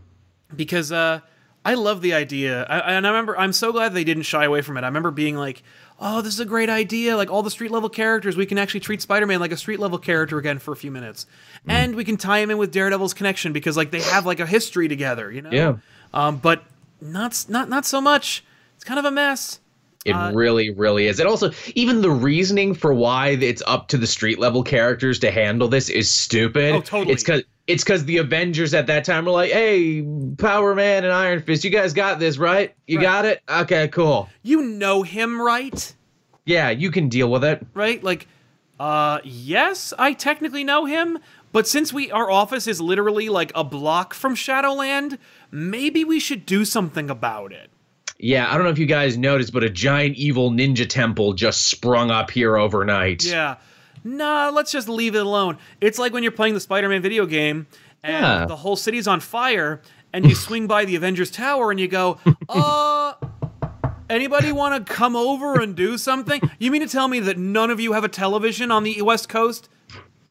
[0.54, 1.20] because uh,
[1.64, 4.60] I love the idea, I, and I remember I'm so glad they didn't shy away
[4.62, 4.82] from it.
[4.84, 5.62] I remember being like,
[5.98, 7.16] "Oh, this is a great idea!
[7.16, 9.98] Like all the street level characters, we can actually treat Spider-Man like a street level
[9.98, 11.26] character again for a few minutes,
[11.66, 14.46] and we can tie him in with Daredevil's connection because like they have like a
[14.46, 15.50] history together, you know?
[15.50, 15.76] Yeah.
[16.14, 16.62] Um, but
[17.00, 18.44] not not not so much.
[18.76, 19.58] It's kind of a mess.
[20.06, 21.18] It really, really is.
[21.18, 25.30] And also, even the reasoning for why it's up to the street level characters to
[25.30, 26.74] handle this is stupid.
[26.74, 27.12] Oh, totally.
[27.12, 30.06] It's because it's because the Avengers at that time were like, "Hey,
[30.38, 32.72] Power Man and Iron Fist, you guys got this, right?
[32.86, 33.02] You Right.
[33.02, 33.42] got it.
[33.48, 34.28] Okay, cool.
[34.42, 35.92] You know him, right?
[36.44, 38.02] Yeah, you can deal with it." right?
[38.04, 38.28] Like,
[38.78, 41.18] uh, yes, I technically know him,
[41.50, 45.18] but since we our office is literally like a block from Shadowland,
[45.50, 47.70] maybe we should do something about it.
[48.18, 51.66] Yeah, I don't know if you guys noticed, but a giant evil ninja temple just
[51.68, 53.24] sprung up here overnight.
[53.24, 53.56] Yeah.
[54.04, 55.58] Nah, let's just leave it alone.
[55.80, 57.66] It's like when you're playing the Spider-Man video game
[58.02, 58.46] and Yeah.
[58.46, 62.18] the whole city's on fire and you swing by the Avengers Tower and you go,
[62.48, 63.12] "Uh,
[64.08, 67.70] anybody want to come over and do something?" You mean to tell me that none
[67.70, 69.68] of you have a television on the West Coast?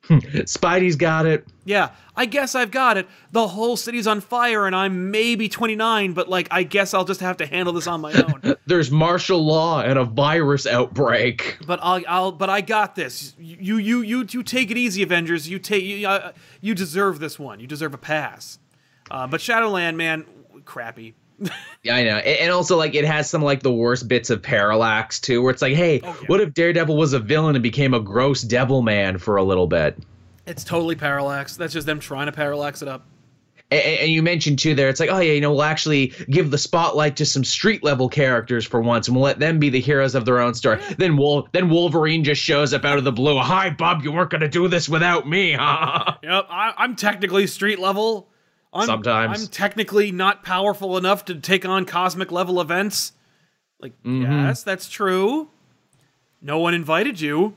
[0.45, 1.47] Spidey's got it.
[1.63, 3.07] Yeah, I guess I've got it.
[3.31, 7.21] The whole city's on fire and I'm maybe 29, but like I guess I'll just
[7.21, 8.55] have to handle this on my own.
[8.67, 11.57] There's martial law and a virus outbreak.
[11.65, 13.33] But I'll, I'll, but I got this.
[13.39, 15.49] You, you, you, you take it easy, Avengers.
[15.49, 16.31] You take, you, uh,
[16.61, 17.59] you deserve this one.
[17.59, 18.59] You deserve a pass.
[19.09, 20.25] Uh, but Shadowland, man,
[20.65, 21.15] crappy.
[21.83, 22.17] Yeah, I know.
[22.17, 25.61] And also, like, it has some, like, the worst bits of Parallax, too, where it's
[25.61, 29.17] like, hey, oh, what if Daredevil was a villain and became a gross devil man
[29.17, 29.97] for a little bit?
[30.47, 31.55] It's totally parallax.
[31.57, 33.05] That's just them trying to parallax it up.
[33.71, 36.13] A- a- And you mentioned too there, it's like, oh yeah, you know, we'll actually
[36.29, 39.69] give the spotlight to some street level characters for once, and we'll let them be
[39.69, 40.79] the heroes of their own story.
[40.99, 43.39] Then Wol- then Wolverine just shows up out of the blue.
[43.39, 46.13] Hi, Bob, you weren't gonna do this without me, huh?
[46.21, 48.29] Yep, I, I'm technically street level.
[48.75, 49.41] I'm, Sometimes.
[49.41, 53.13] I'm technically not powerful enough to take on cosmic level events.
[53.79, 54.23] Like, mm-hmm.
[54.23, 55.49] yes, that's true.
[56.41, 57.55] No one invited you.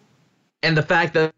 [0.63, 1.35] and the fact that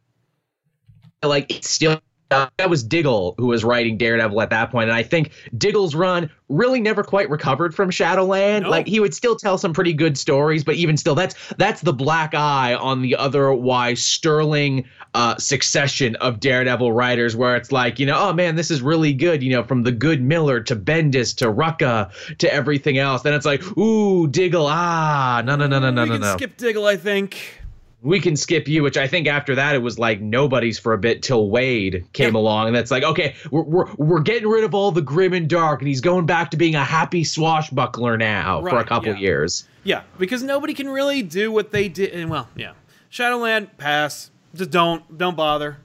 [1.23, 2.01] like it's still
[2.31, 6.31] that was Diggle who was writing Daredevil at that point, and I think Diggle's run
[6.49, 8.65] really never quite recovered from Shadowland.
[8.65, 8.71] No.
[8.71, 11.93] Like he would still tell some pretty good stories, but even still, that's that's the
[11.93, 18.07] black eye on the otherwise sterling uh, succession of Daredevil writers, where it's like, you
[18.07, 19.43] know, oh man, this is really good.
[19.43, 23.23] You know, from the good Miller to Bendis to Rucka to everything else.
[23.23, 26.37] Then it's like, ooh, Diggle, ah, no, no, no, no, no, we no, can no
[26.37, 27.60] skip Diggle, I think.
[28.03, 30.99] We can skip you, which I think after that it was like nobody's for a
[30.99, 34.75] bit till Waid came along, and that's like, okay, we're, we're we're getting rid of
[34.75, 38.63] all the grim and dark, and he's going back to being a happy swashbuckler now
[38.63, 39.19] for a couple yeah.
[39.19, 39.69] years.
[39.85, 42.13] Yeah, because nobody can really do what they did.
[42.13, 42.73] And well, yeah,
[43.11, 44.31] Shadowland, pass.
[44.55, 45.79] Just don't, don't bother.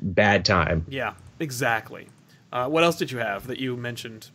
[0.00, 0.86] Bad time.
[0.88, 2.08] Yeah, exactly.
[2.52, 4.30] Uh, what else did you have that you mentioned?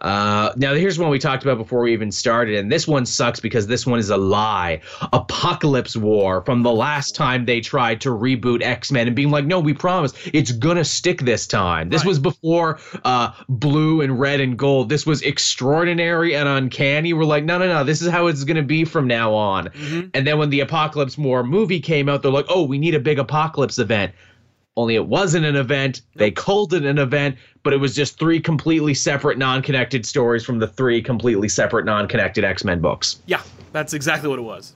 [0.00, 3.38] Uh, now here's one we talked about before we even started, and this one sucks
[3.40, 4.80] because this one is a lie.
[5.12, 9.44] Apocalypse War from the last time they tried to reboot X Men and being like,
[9.44, 11.88] no, we promise it's gonna stick this time.
[11.90, 12.08] This Right.
[12.08, 14.88] was before uh, Blue and Red and Gold.
[14.88, 17.12] This was extraordinary and uncanny.
[17.12, 19.68] We're like, no, no, no, this is how it's gonna be from now on.
[20.14, 23.00] And then when the Apocalypse War movie came out, they're like, oh, we need a
[23.00, 24.12] big apocalypse event.
[24.76, 26.02] Only it wasn't an event.
[26.14, 30.58] They called it an event, but it was just three completely separate, non-connected stories from
[30.58, 33.20] the three completely separate, non-connected X-Men books.
[33.26, 33.42] Yeah,
[33.72, 34.74] that's exactly what it was.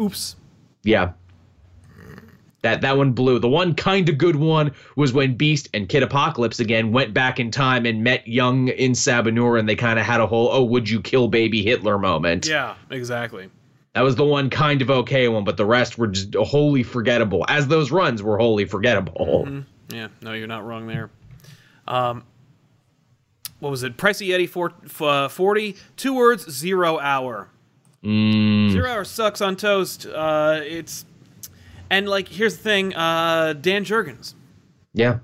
[0.00, 0.36] Oops.
[0.84, 1.12] Yeah.
[2.62, 3.38] That that one blew.
[3.38, 7.40] The one kind of good one was when Beast and Kid Apocalypse again went back
[7.40, 10.50] in time and met young En Sabah Nur, and they kind of had a whole
[10.52, 12.46] "Oh, would you kill baby Hitler?" moment.
[12.46, 13.48] Yeah, exactly.
[13.94, 17.44] That was the one kind of okay one, but the rest were just wholly forgettable.
[17.48, 19.48] As those runs were wholly forgettable.
[19.88, 21.10] Yeah, no, you're not wrong there.
[21.88, 22.22] Um,
[23.58, 23.96] what was it?
[23.96, 25.76] Pricey Yeti for, f- uh, 40.
[25.96, 27.48] Two words, zero hour.
[28.04, 30.06] Zero hour sucks on toast.
[30.06, 31.04] Uh, it's.
[31.90, 34.34] And, like, here's the thing uh, Dan Jurgens.
[34.94, 35.18] Yeah.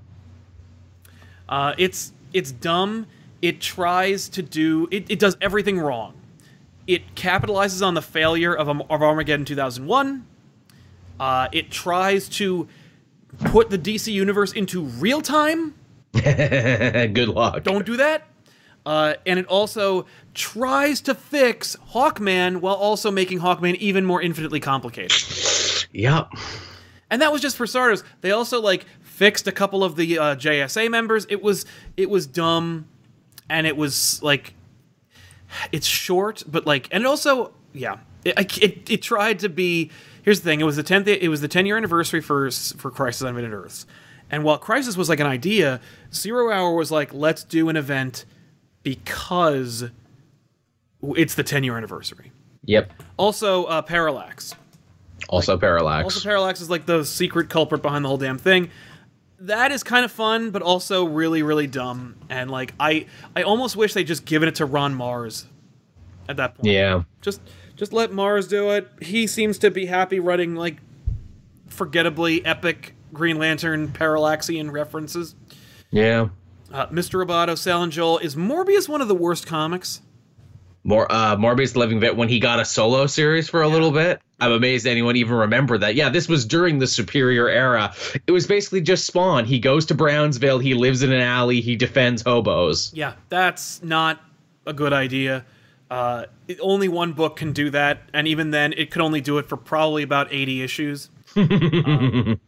[1.47, 3.07] Uh, it's it's dumb.
[3.41, 6.13] It tries to do it, it does everything wrong.
[6.87, 10.25] It capitalizes on the failure of, of Armageddon 2001.
[11.19, 12.67] Uh, it tries to
[13.45, 15.75] put the DC universe into real time.
[16.13, 17.63] Good luck.
[17.63, 18.27] Don't do that.
[18.85, 24.61] Uh, and it also tries to fix Hawkman while also making Hawkman even more infinitely
[24.61, 25.11] complicated.
[25.91, 26.29] Yep.
[27.09, 28.05] and that was just for starters.
[28.21, 31.25] They also like fixed a couple of the uh, JSA members.
[31.29, 31.65] It was
[31.97, 32.87] it was dumb,
[33.49, 34.53] and it was like
[35.71, 39.91] it's short, but like, and also yeah, it, it it tried to be.
[40.23, 41.07] Here's the thing: it was the tenth.
[41.07, 43.85] It was the ten year anniversary for for Crisis on Infinite Earths,
[44.29, 45.79] and while Crisis was like an idea,
[46.13, 48.25] Zero Hour was like, let's do an event
[48.83, 49.85] because
[51.01, 52.31] it's the ten year anniversary.
[52.65, 52.91] Yep.
[53.15, 54.55] Also, uh, Parallax.
[55.29, 56.03] Also Parallax.
[56.03, 58.69] Also, Parallax is like the secret culprit behind the whole damn thing.
[59.39, 62.15] That is kind of fun, but also really, really dumb.
[62.29, 65.45] And like, I, I almost wish they just given it to Ron Marz.
[66.29, 67.03] At that point, yeah.
[67.21, 67.39] just,
[67.75, 68.89] just let Mars do it.
[69.01, 70.77] He seems to be happy running like,
[71.69, 75.35] forgettably epic Green Lantern Parallaxian references.
[75.91, 76.29] Yeah.
[76.71, 77.25] Uh, Mr.
[77.25, 80.01] Roboto, Sal and Joel is Morbius one of the worst comics.
[80.83, 83.91] More uh Morbius the Living Vet when he got a solo series for a little
[83.91, 84.21] bit.
[84.39, 85.95] I'm amazed anyone even remembered that.
[85.95, 87.93] Yeah, this was during the Superior era.
[88.27, 89.45] It was basically just Spawn.
[89.45, 92.91] He goes to Brownsville, he lives in an alley, he defends hobos.
[92.93, 94.21] Yeah, that's not
[94.65, 95.43] a good idea.
[95.89, 99.37] Uh, it- only one book can do that, and even then, it could only do
[99.39, 101.09] it for probably about 80 issues.
[101.35, 102.39] Um,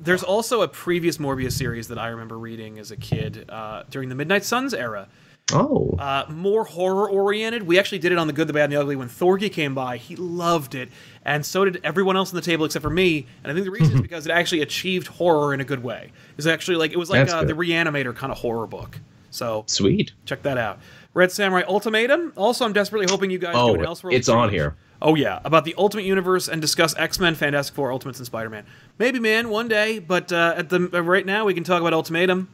[0.00, 4.10] there's also a previous Morbius series that I remember reading as a kid uh, during
[4.10, 5.08] the Midnight Suns era.
[5.52, 5.94] Oh.
[5.98, 7.64] Uh, more horror oriented.
[7.64, 9.74] We actually did it on the Good, the Bad, and the Ugly when Thorgy came
[9.74, 9.98] by.
[9.98, 10.88] He loved it,
[11.24, 13.26] and so did everyone else on the table except for me.
[13.42, 16.12] And I think the reason is because it actually achieved horror in a good way.
[16.38, 17.52] It's actually like it was like uh, the.
[17.54, 18.98] Reanimator kind of horror book.
[19.30, 20.12] So Sweet.
[20.24, 20.78] check that out.
[21.12, 22.32] Red Samurai Ultimatum.
[22.36, 24.12] Also, I'm desperately hoping you guys do Oh, an Elseworld.
[24.14, 24.76] it's on here.
[25.02, 28.48] Oh yeah, about the Ultimate Universe and discuss X Men, Fantastic Four, Ultimates, and Spider
[28.48, 28.64] Man.
[28.98, 29.98] Maybe, man, one day.
[29.98, 32.48] But uh, at the right now, we can talk about Ultimatum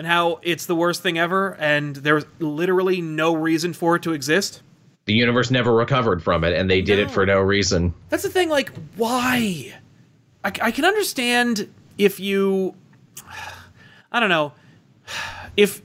[0.00, 4.14] and how it's the worst thing ever, and there's literally no reason for it to
[4.14, 4.62] exist.
[5.04, 7.92] The universe never recovered from it, and they did it for no reason.
[8.08, 8.48] That's the thing.
[8.48, 9.74] Like, why?
[10.42, 12.74] I, I can understand if you,
[14.10, 14.54] I don't know,
[15.58, 15.82] if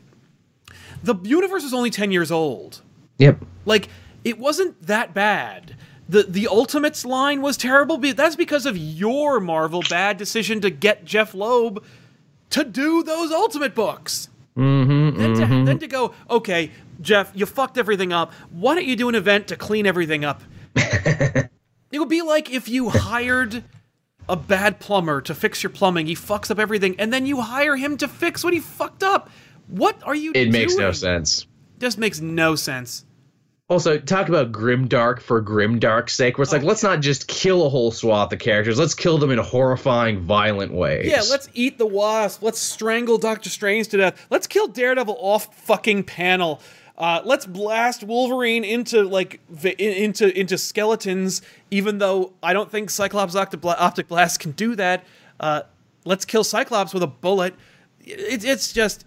[1.04, 2.82] the universe is only ten years old.
[3.18, 3.44] Yep.
[3.66, 3.90] Like
[4.24, 5.76] it wasn't that bad.
[6.08, 10.70] The the Ultimates line was terrible, but that's because of your Marvel bad decision to
[10.70, 11.84] get Jeph Loeb
[12.56, 14.30] to do those Ultimate books.
[14.56, 18.32] Mm-hmm, then, to, then to go, okay, Jeph, you fucked everything up.
[18.50, 20.42] Why don't you do an event to clean everything up?
[20.76, 21.50] it
[21.92, 23.66] would be like if you hired
[24.30, 26.08] a bad plumber to fix your plumbing.
[26.08, 29.30] He fucks up everything, and then you hire him to fix what he fucked up.
[29.68, 30.48] What are you doing?
[30.48, 31.46] It makes no sense.
[31.80, 33.04] Just makes no sense.
[33.68, 36.38] Also, talk about grimdark for grimdark's sake.
[36.38, 38.78] Where it's like, Oh, let's not just kill a whole swath of characters.
[38.78, 41.08] Let's kill them in horrifying, violent ways.
[41.10, 42.44] Yeah, let's eat the wasp.
[42.44, 44.28] Let's strangle Doctor Strange to death.
[44.30, 46.62] Let's kill Daredevil off fucking panel.
[46.96, 51.42] Uh, let's blast Wolverine into like vi- into into skeletons.
[51.72, 55.04] Even though I don't think Cyclops Optic Blast can do that.
[55.40, 55.64] Uh,
[56.06, 57.56] let's kill Cyclops with a bullet.
[58.00, 59.06] It, it's just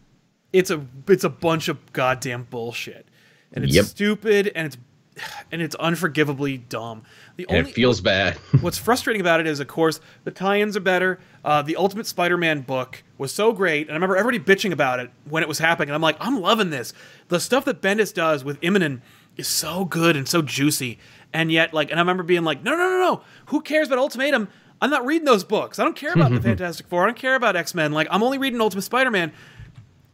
[0.52, 3.07] it's a it's a bunch of goddamn bullshit,
[3.52, 3.84] and it's Yep.
[3.86, 4.76] stupid and it's
[5.52, 7.02] and it's unforgivably dumb.
[7.36, 8.34] The and only it feels bad.
[8.60, 11.18] What's frustrating about it is, of course, the tie-ins are better.
[11.44, 15.10] Uh, the Ultimate Spider-Man book was so great, and I remember everybody bitching about it
[15.24, 15.88] when it was happening.
[15.88, 16.92] And I'm like, I'm loving this.
[17.28, 19.00] The stuff that Bendis does with Immonen
[19.36, 20.98] is so good and so juicy.
[21.32, 23.20] And yet, like, and I remember being like, no, no, no, no.
[23.46, 24.48] Who cares about Ultimatum?
[24.80, 25.78] I'm not reading those books.
[25.78, 27.02] I don't care about the Fantastic Four.
[27.02, 27.92] I don't care about X-Men.
[27.92, 29.32] Like, I'm only reading Ultimate Spider-Man.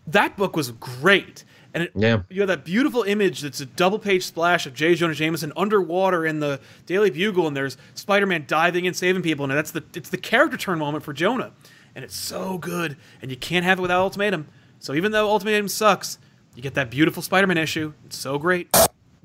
[0.06, 1.44] That book was great.
[1.74, 2.22] And it, Yeah.
[2.30, 4.94] you have that beautiful image that's a double page splash of J.
[4.94, 9.44] Jonah Jameson underwater in the Daily Bugle, and there's Spider Man diving and saving people,
[9.44, 11.50] and that's the it's the character turn moment for Jonah,
[11.96, 14.46] and it's so good, and you can't have it without Ultimatum.
[14.78, 16.18] So even though Ultimatum sucks,
[16.54, 17.92] you get that beautiful Spider Man issue.
[18.06, 18.68] It's so great.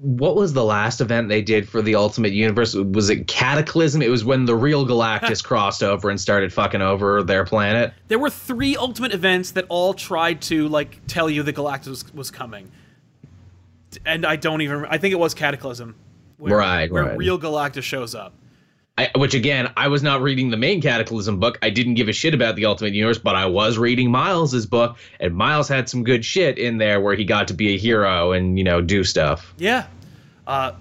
[0.01, 2.73] What was the last event they did for the Ultimate Universe?
[2.73, 4.01] Was it Cataclysm?
[4.01, 7.93] It was when the real Galactus crossed over and started fucking over their planet.
[8.07, 12.13] There were three Ultimate events that all tried to like tell you that Galactus was,
[12.13, 12.71] was coming,
[14.05, 14.85] and I don't even.
[14.85, 15.95] I think it was Cataclysm,
[16.37, 17.17] where, Right, where right.
[17.17, 18.33] real Galactus shows up.
[18.99, 21.57] I, which again, I was not reading the main Cataclysm book.
[21.61, 24.97] I didn't give a shit about the Ultimate Universe, but I was reading Miles's book,
[25.21, 28.33] and Miles had some good shit in there where he got to be a hero
[28.33, 29.53] and you know do stuff.
[29.57, 29.87] Yeah.
[30.45, 30.73] Uh,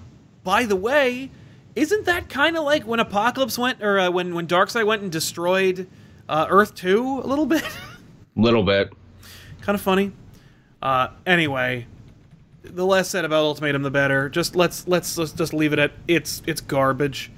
[0.43, 1.31] by the way,
[1.77, 5.13] isn't that kind of like when Apocalypse went, or uh, when when Darkseid went and
[5.13, 5.87] destroyed
[6.29, 7.63] uh, Earth Two a little bit?
[8.35, 8.93] Little bit.
[9.63, 10.11] kind of funny.
[10.83, 11.87] Uh, anyway,
[12.63, 14.29] the less said about Ultimatum, the better.
[14.29, 17.31] Just let's let's let's just leave it at it's it's garbage.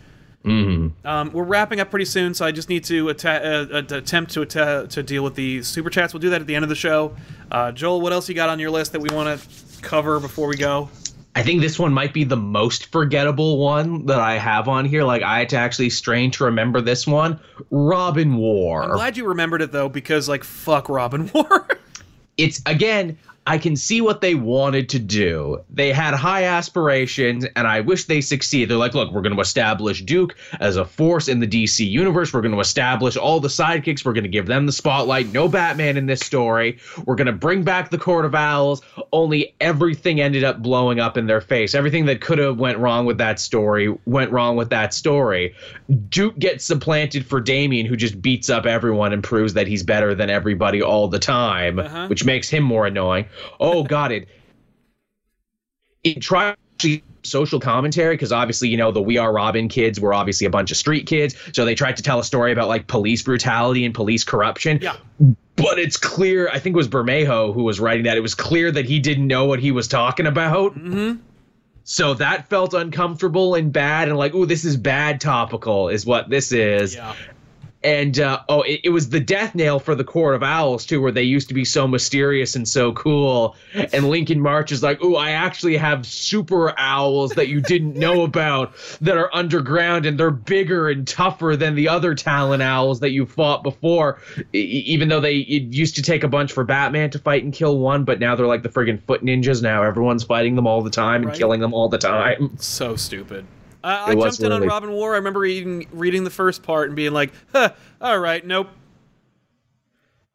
[0.45, 1.07] Mm-hmm.
[1.07, 4.33] Um, we're wrapping up pretty soon, so I just need to atta- uh, uh, attempt
[4.33, 6.15] to atta- to deal with the super chats.
[6.15, 7.15] We'll do that at the end of the show.
[7.51, 10.49] Uh, Joel, what else you got on your list that we want to cover before
[10.49, 10.89] we go?
[11.37, 15.05] I think this one might be the most forgettable one that I have on here.
[15.05, 17.39] Like I had to actually strain to remember this one.
[17.71, 18.83] Robin War.
[18.85, 21.69] I'm glad you remembered it though, because like fuck Robin War.
[22.37, 23.17] it's again
[23.47, 25.59] i can see what they wanted to do.
[25.71, 29.41] They had high aspirations and i wish they succeed they're like look we're going to
[29.41, 32.33] establish duke as a force in the dc universe.
[32.33, 34.05] We're going to establish all the sidekicks.
[34.05, 35.33] We're going to give them the spotlight.
[35.33, 36.79] No batman in this story.
[37.07, 38.83] We're going to bring back the court of owls.
[39.13, 41.75] Only everything ended up blowing up in their face.
[41.75, 45.55] Everything that could have went wrong with that story went wrong with that story.
[46.09, 50.15] Duke gets supplanted for damian who just beats up everyone and proves that he's better
[50.15, 52.07] than everybody all the time Uh-huh.
[52.09, 53.25] which makes him more annoying
[53.59, 54.29] oh god it.
[56.03, 60.15] It tried to social commentary because obviously you know the we are robin kids were
[60.15, 62.87] obviously a bunch of street kids so they tried to tell a story about like
[62.87, 64.79] police brutality and police corruption.
[64.81, 64.97] Yeah.
[65.57, 68.73] but it's clear i think it was bermejo who was writing that it was clear
[68.73, 70.73] that he didn't know what he was talking about.
[70.73, 71.17] Hmm
[71.85, 76.31] so that felt uncomfortable and bad and like oh this is bad topical is what
[76.31, 76.95] this is.
[76.95, 77.15] Yeah.
[77.83, 81.01] And uh, oh, it, it, was the death nail for the Court of Owls too,
[81.01, 83.57] where they used to be so mysterious and so cool.
[83.75, 88.23] And Lincoln March is like, oh, I actually have super owls that you didn't know
[88.31, 93.13] about that are underground, and they're bigger and tougher than the other Talon owls that
[93.13, 94.21] you fought before.
[94.53, 98.05] Even though they used to take a bunch for Batman to fight and kill one,
[98.05, 99.63] but now they're like the friggin' foot ninjas.
[99.63, 101.39] Now everyone's fighting them all the time and right.
[101.39, 102.57] killing them all the time.
[102.59, 103.47] So stupid.
[103.83, 105.15] I, I jumped in on Robin War.
[105.15, 108.69] I remember reading reading the first part and being like, huh, all right, nope.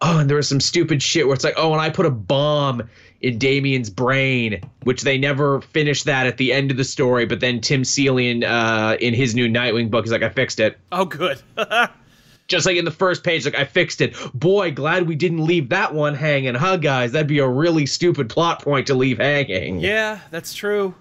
[0.02, 2.12] Oh, and there was some stupid shit where it's like, oh, and I put a
[2.12, 2.84] bomb
[3.22, 7.26] in Damian's brain, which they never finished that at the end of the story.
[7.26, 10.78] But then Tim Seeley, uh, in his new Nightwing book, is like, I fixed it.
[10.92, 11.42] Oh, good.
[12.48, 14.16] Just like in the first page, like I fixed it.
[14.36, 17.14] Boy, glad we didn't leave that one hanging, huh, guys?
[17.14, 19.80] That'd be a really stupid plot point to leave hanging.
[19.80, 20.94] Yeah, that's true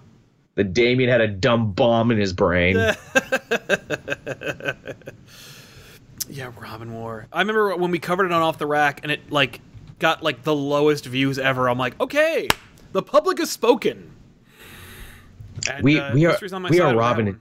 [0.55, 2.75] that Damian had a dumb bomb in his brain.
[6.29, 7.27] yeah, Robin War.
[7.31, 9.59] I remember when we covered it on Off the Rack and it like
[9.99, 11.69] got like the lowest views ever.
[11.69, 12.47] I'm like, okay,
[12.93, 14.11] the public has spoken.
[15.69, 16.37] And, we uh, we are
[16.69, 17.39] we are Robin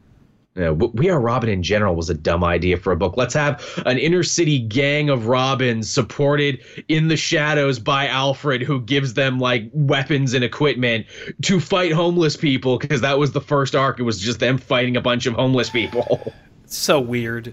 [0.56, 3.16] you know, we are Robin in general was a dumb idea for a book.
[3.16, 8.80] Let's have an inner city gang of Robins supported in the shadows by Alfred, who
[8.80, 11.06] gives them like weapons and equipment
[11.42, 12.78] to fight homeless people.
[12.78, 13.98] Because that was the first arc.
[13.98, 16.32] It was just them fighting a bunch of homeless people.
[16.66, 17.52] so weird.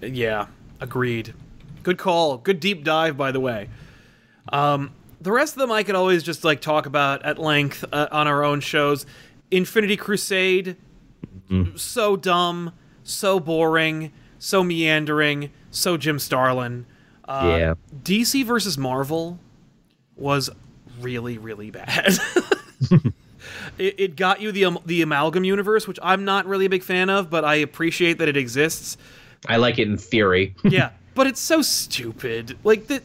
[0.00, 0.46] Yeah,
[0.80, 1.34] agreed.
[1.82, 2.38] Good call.
[2.38, 3.68] Good deep dive, by the way.
[4.50, 8.08] Um, the rest of them I could always just like talk about at length uh,
[8.10, 9.04] on our own shows.
[9.50, 10.76] Infinity Crusade
[11.76, 12.72] So dumb,
[13.02, 16.86] so boring, so meandering, so Jim Starlin.
[17.26, 17.74] Uh, yeah.
[18.02, 19.38] DC versus Marvel
[20.16, 20.50] was
[21.00, 22.18] really, really bad.
[23.78, 26.82] it, it, got you the um, the amalgam universe, which I'm not really a big
[26.82, 28.96] fan of, but I appreciate that it exists.
[29.46, 30.54] I like it in theory.
[30.64, 32.58] yeah, but it's so stupid.
[32.64, 33.02] Like the.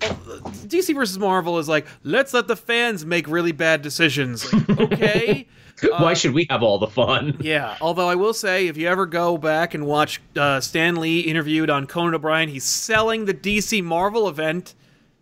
[0.00, 4.50] DC versus Marvel is like, let's let the fans make really bad decisions.
[4.50, 5.46] Like, okay,
[5.98, 7.38] Why uh, should we have all the fun?
[7.50, 7.76] Yeah.
[7.80, 11.70] Although I will say, if you ever go back and watch uh, Stan Lee interviewed
[11.70, 14.74] on Conan O'Brien, he's selling the DC Marvel event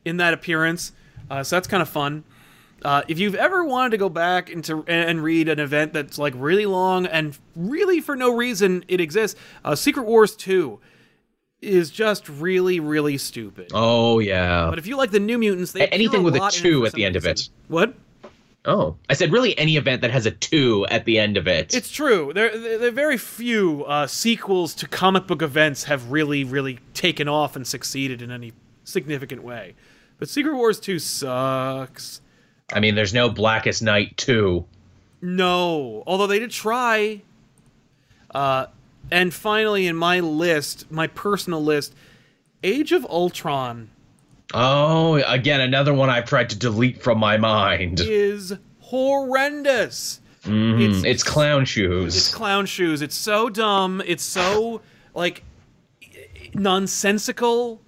[0.04, 0.92] in that appearance.
[1.30, 2.24] Uh, so that's kind of fun.
[2.82, 6.32] Uh, if you've ever wanted to go back into and read an event that's like
[6.36, 10.78] really long and really for no reason it exists, uh, Secret Wars two
[11.60, 13.70] is just really really stupid.
[13.74, 14.68] Oh yeah.
[14.70, 17.16] But if you like the New Mutants, they anything with a two at the end
[17.16, 17.30] reason.
[17.30, 17.48] of it.
[17.66, 17.94] What?
[18.64, 21.74] Oh, I said really any event that has a two at the end of it.
[21.74, 22.32] It's true.
[22.34, 27.28] There, there, are very few uh, sequels to comic book events have really, really taken
[27.28, 28.52] off and succeeded in any
[28.84, 29.74] significant way.
[30.18, 32.20] But Secret Wars two sucks.
[32.72, 34.66] I mean, there's no Blackest Night two.
[35.22, 37.22] No, although they did try.
[38.32, 38.66] Uh,
[39.10, 41.94] and finally, in my list, my personal list,
[42.62, 43.90] Age of Ultron
[44.54, 48.00] Oh, again, another one I've tried to delete from my mind.
[48.00, 50.20] Is horrendous.
[50.44, 50.80] Mm-hmm.
[50.80, 52.16] It's, it's clown shoes.
[52.16, 53.02] It's clown shoes.
[53.02, 54.02] It's so dumb.
[54.06, 54.80] It's so
[55.14, 55.44] like
[56.54, 57.82] nonsensical.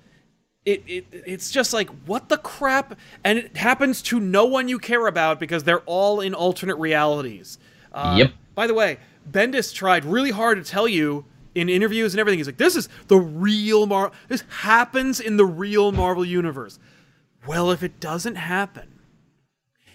[0.67, 4.79] It, it it's just like what the crap, and it happens to no one you
[4.79, 7.59] care about because they're all in alternate realities.
[7.93, 8.33] Uh, yep.
[8.55, 8.99] By the way,
[9.31, 12.38] Bendis tried really hard to tell you in interviews and everything.
[12.38, 14.14] He's like, "This is the real Marvel.
[14.28, 16.78] This happens in the real Marvel universe."
[17.46, 19.01] Well, if it doesn't happen,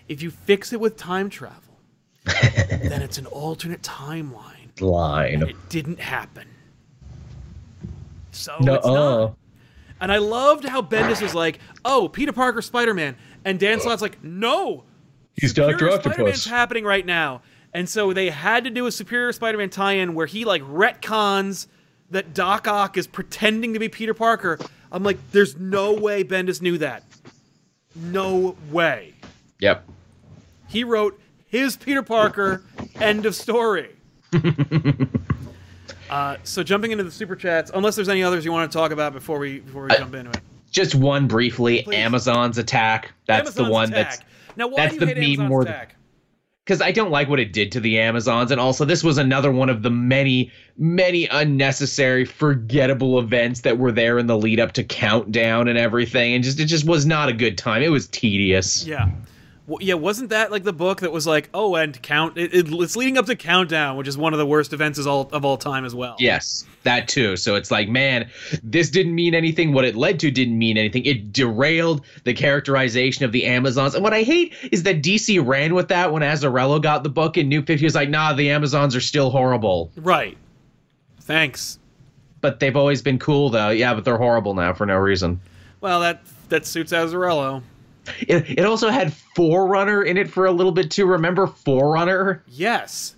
[0.07, 1.79] if you fix it with time travel,
[2.25, 4.81] then it's an alternate timeline.
[4.81, 5.41] Line.
[5.43, 6.47] it didn't happen.
[8.31, 9.35] So no, it's not.
[10.01, 14.01] And I loved how Bendis was like, "Oh, Peter Parker, Spider Man," and Dan Slott's
[14.01, 14.83] like, "No,
[15.35, 16.13] he's Doctor Octopus.
[16.13, 17.41] Spider-Man's happening right now."
[17.75, 21.67] And so they had to do a Superior Spider-Man tie-in where he like retcons
[22.09, 24.57] that Doc Ock is pretending to be Peter Parker.
[24.93, 27.03] I'm like, there's no way Bendis knew that.
[27.93, 29.13] No way.
[29.59, 29.89] Yep.
[30.69, 32.63] He wrote his Peter Parker.
[33.01, 33.93] end of story.
[36.09, 38.91] uh, so jumping into the super chats, unless there's any others you want to talk
[38.91, 40.39] about before we before we uh, jump into it.
[40.71, 41.83] Just one briefly.
[41.83, 41.97] Please.
[41.97, 43.11] Amazon's attack.
[43.27, 44.19] That's Amazon's the one attack.
[44.19, 44.21] that's
[44.55, 45.95] now why that's do you the hate meme more attack?
[46.65, 48.49] Because I don't like what it did to the Amazons.
[48.49, 53.91] And also, this was another one of the many, many unnecessary, forgettable events that were
[53.91, 56.33] there in the lead up to Countdown and everything.
[56.33, 57.83] And just it just was not a good time.
[57.83, 58.85] It was tedious.
[58.85, 59.11] Yeah.
[59.67, 62.37] Well, yeah, wasn't that like the book that was like, oh, and count?
[62.37, 65.07] It, it, it's leading up to Countdown, which is one of the worst events of
[65.07, 66.15] all, of all time as well.
[66.19, 67.35] Yes, that too.
[67.35, 68.29] So it's like, man,
[68.61, 69.73] this didn't mean anything.
[69.73, 71.03] What it led to didn't mean anything.
[71.05, 73.95] It derailed the characterization of the Amazons.
[73.95, 77.35] And what I hate is that DC ran with that when Azzarello got the book
[77.35, 77.83] in New 50.
[77.83, 79.91] Was like, nah, the Amazons are still horrible.
[79.97, 80.37] Right.
[81.21, 81.79] Thanks
[82.45, 83.69] but they've always been cool though.
[83.69, 85.41] Yeah, but they're horrible now for no reason.
[85.81, 87.63] Well, that that suits Azzarello.
[88.21, 91.05] It, it also had Forerunner in it for a little bit too.
[91.05, 92.43] Remember Forerunner?
[92.47, 93.15] Yes.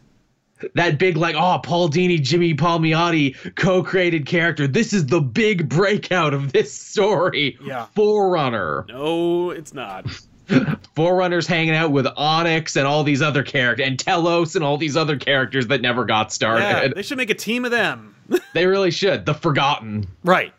[0.73, 4.67] That big like oh Paul Dini, Jimmy Palmiotti co-created character.
[4.67, 7.57] This is the big breakout of this story.
[7.63, 7.85] Yeah.
[7.95, 8.85] Forerunner.
[8.89, 10.05] No, it's not.
[10.95, 14.95] Forerunner's hanging out with Onyx and all these other characters, and Telos and all these
[14.97, 16.93] other characters that never got Yeah, started.
[16.95, 18.15] they should make a team of them.
[18.53, 19.25] they really should.
[19.25, 20.07] The Forgotten.
[20.23, 20.53] right.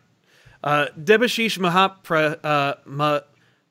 [0.63, 3.21] Uh, Debashish Mahapra, uh, Ma,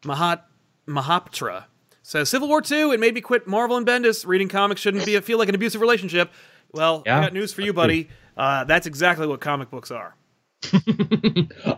[0.02, 0.40] Mahat,
[0.88, 1.64] Mahaptra
[2.02, 2.92] says Civil War II.
[2.92, 4.26] It made me quit Marvel and Bendis.
[4.26, 6.32] Reading comics shouldn't be a, feel like an abusive relationship.
[6.72, 8.08] Well, I got news for you, buddy.
[8.36, 10.14] Uh, that's exactly what comic books are.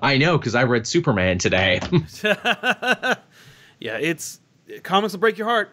[0.02, 1.80] I know because I read Superman today.
[3.82, 4.40] Yeah, it's
[4.82, 5.70] comics will break your heart.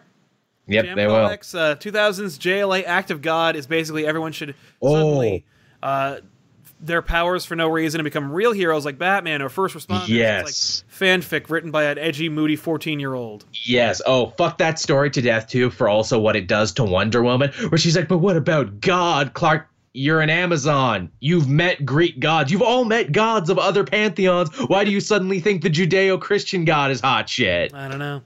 [0.66, 1.14] yep, Jam they will.
[1.26, 4.94] Uh, 2000's JLA Act of God is basically everyone should Oh.
[4.94, 5.44] suddenly
[5.82, 6.16] uh,
[6.80, 10.08] their powers for no reason and become real heroes like Batman or first responders.
[10.08, 10.84] Yes.
[10.86, 13.44] like fanfic written by an edgy, moody 14 year old.
[13.66, 14.00] Yes.
[14.06, 15.70] Oh, fuck that story to death too.
[15.70, 19.34] For also what it does to Wonder Woman, where she's like, "But what about God,
[19.34, 19.68] Clark?
[19.94, 21.10] You're an Amazon.
[21.18, 22.52] You've met Greek gods.
[22.52, 24.50] You've all met gods of other pantheons.
[24.68, 28.22] Why do you suddenly think the Judeo-Christian God is hot shit?" I don't know.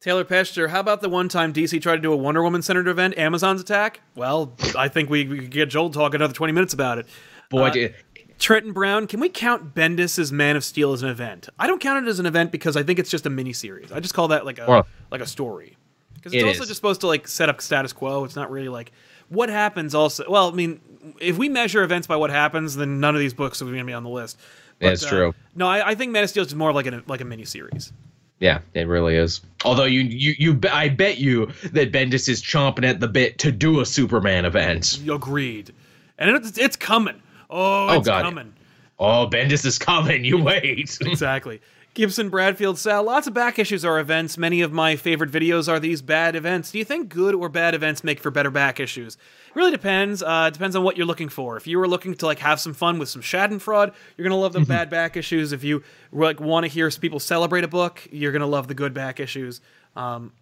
[0.00, 2.88] Taylor Pester, how about the one time DC tried to do a Wonder Woman centered
[2.88, 4.00] event, Amazons Attack?
[4.14, 7.06] Well, I think we, we could get Joel talk another 20 minutes about it.
[7.50, 7.94] Boy, Uh, did-
[8.38, 11.48] Trenton Brown, can we count Bendis' Man of Steel as an event?
[11.58, 13.92] I don't count it as an event because I think it's just a mini series.
[13.92, 15.76] I just call that like a Well, like a story.
[16.14, 16.68] Because it's it also is.
[16.68, 18.24] just supposed to like set up status quo.
[18.24, 18.92] It's not really like
[19.28, 19.94] what happens.
[19.94, 20.80] Also, well, I mean,
[21.20, 23.84] if we measure events by what happens, then none of these books are going to
[23.84, 24.38] be on the list.
[24.80, 25.34] But, That's uh, true.
[25.54, 27.92] No, I, I think Man of Steel is more like a like a mini series.
[28.40, 29.42] yeah, it really is.
[29.64, 33.52] Although you, you, you, I bet you that Bendis is chomping at the bit to
[33.52, 34.98] do a Superman event.
[35.08, 35.72] Agreed.
[36.18, 37.20] And it's, it's coming.
[37.54, 38.22] Oh, Oh, it's God.
[38.24, 38.52] coming.
[38.98, 40.24] Oh, Bendis is coming.
[40.24, 40.98] You wait.
[41.00, 41.60] exactly.
[41.94, 43.04] Gibson, Bradfield, Sal.
[43.04, 44.36] Lots of back issues are events.
[44.36, 46.72] Many of my favorite videos are these bad events.
[46.72, 49.14] Do you think good or bad events make for better back issues?
[49.14, 50.20] It really depends.
[50.20, 51.56] Uh, depends on what you're looking for.
[51.56, 54.54] If you were looking to like have some fun with some Schadenfreude, you're gonna love
[54.54, 55.52] the bad back issues.
[55.52, 58.92] If you like want to hear people celebrate a book, you're gonna love the good
[58.92, 59.60] back issues.
[59.94, 60.32] Um,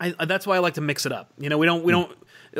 [0.00, 1.30] I, I- that's why I like to mix it up.
[1.38, 2.10] You know, we don't we don't.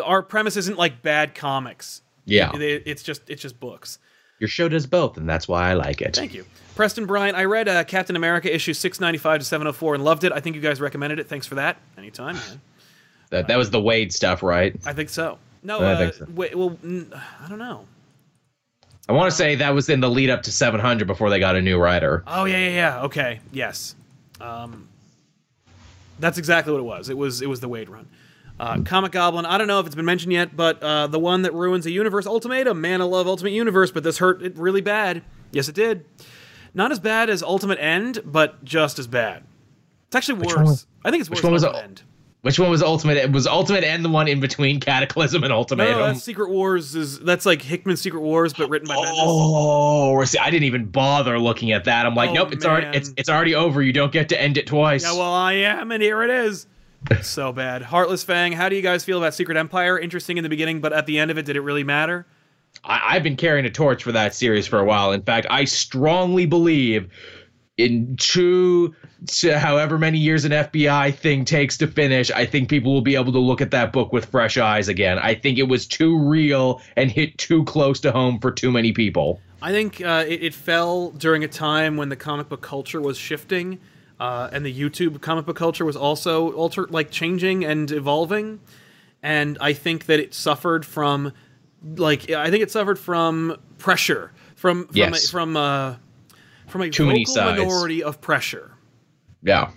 [0.00, 2.02] Our premise isn't like bad comics.
[2.24, 3.98] Yeah, It- it's just it's just books.
[4.38, 6.14] your show does both, and that's why I like it.
[6.16, 6.44] Thank you.
[6.74, 10.32] Preston Bryan, I read uh, Captain America issue 695 to 704 and loved it.
[10.32, 11.28] I think you guys recommended it.
[11.28, 11.76] Thanks for that.
[11.98, 12.60] Anytime, man.
[13.30, 14.78] That that was the Waid stuff, right?
[14.84, 15.38] I think so.
[15.62, 16.26] No, I uh, think so.
[16.34, 17.86] wait, well, I don't know.
[19.08, 21.56] I want to say that was in the lead up to 700 before they got
[21.56, 22.22] a new writer.
[22.26, 23.02] Oh, yeah, yeah, yeah.
[23.04, 23.94] Okay, yes.
[24.38, 24.86] Um,
[26.18, 27.08] that's exactly what it was.
[27.08, 28.06] It was it was the Waid run.
[28.60, 31.42] Uh, Comic Goblin, I don't know if it's been mentioned yet, but uh, the one
[31.42, 34.80] that ruins a universe ultimatum, man, I love Ultimate Universe, but this hurt it really
[34.80, 35.22] bad.
[35.50, 36.04] Yes, it did.
[36.74, 39.42] Not as bad as Ultimate End, but just as bad.
[40.06, 40.54] It's actually worse.
[40.56, 41.82] one I think it's worse one than was Ultimate?
[41.84, 42.02] End.
[42.42, 43.18] Which one was Ultimate?
[43.18, 45.98] It was Ultimate and the one in between Cataclysm and Ultimatum.
[45.98, 49.12] no, Secret Wars is that's like Hickman's Secret Wars, but written by Bendis.
[49.16, 52.04] Oh, see, I didn't even bother looking at that.
[52.04, 53.80] I'm like, Oh, nope, it's already it's it's already over.
[53.80, 55.04] You don't get to end it twice.
[55.04, 56.66] Yeah, well, I am, and here it is.
[57.22, 57.82] So bad.
[57.82, 59.98] Heartless Fang, how do you guys feel about Secret Empire?
[59.98, 62.26] Interesting in the beginning, but at the end of it, did it really matter?
[62.84, 65.12] I, I've been carrying a torch for that series for a while.
[65.12, 67.10] In fact, I strongly believe
[67.78, 68.94] in true
[69.26, 73.14] to however many years an FBI thing takes to finish, I think people will be
[73.14, 75.18] able to look at that book with fresh eyes again.
[75.18, 78.92] I think it was too real and hit too close to home for too many
[78.92, 79.40] people.
[79.62, 83.16] I think uh, it, it fell during a time when the comic book culture was
[83.16, 83.78] shifting,
[84.22, 88.60] uh, and the YouTube comic book culture was also alter like changing and evolving.
[89.22, 91.32] And I think that it suffered from,
[91.96, 95.28] like, I think it suffered from pressure from from Yes.
[95.28, 95.94] a, from uh,
[96.68, 98.70] from a Too vocal minority of pressure.
[99.42, 99.70] Yeah.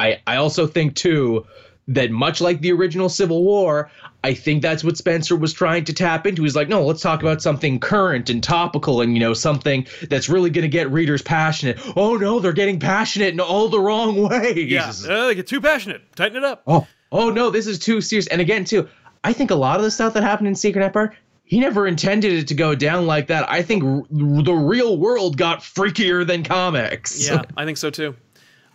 [0.00, 1.44] I I also think too
[1.88, 3.90] that much like the original Civil War,
[4.22, 6.42] I think that's what Spencer was trying to tap into.
[6.42, 10.28] He's like, no, let's talk about something current and topical and you know something that's
[10.28, 11.78] really going to get readers passionate.
[11.96, 14.70] Oh no, they're getting passionate in all the wrong ways.
[14.70, 16.02] Yeah, uh, they get too passionate.
[16.14, 16.62] Tighten it up.
[16.66, 18.26] Oh, oh no, this is too serious.
[18.26, 18.88] And again, too,
[19.24, 21.14] I think a lot of the stuff that happened in Secret Empire,
[21.44, 23.48] he never intended it to go down like that.
[23.50, 27.26] I think r- the real world got freakier than comics.
[27.26, 28.14] Yeah, I think so too.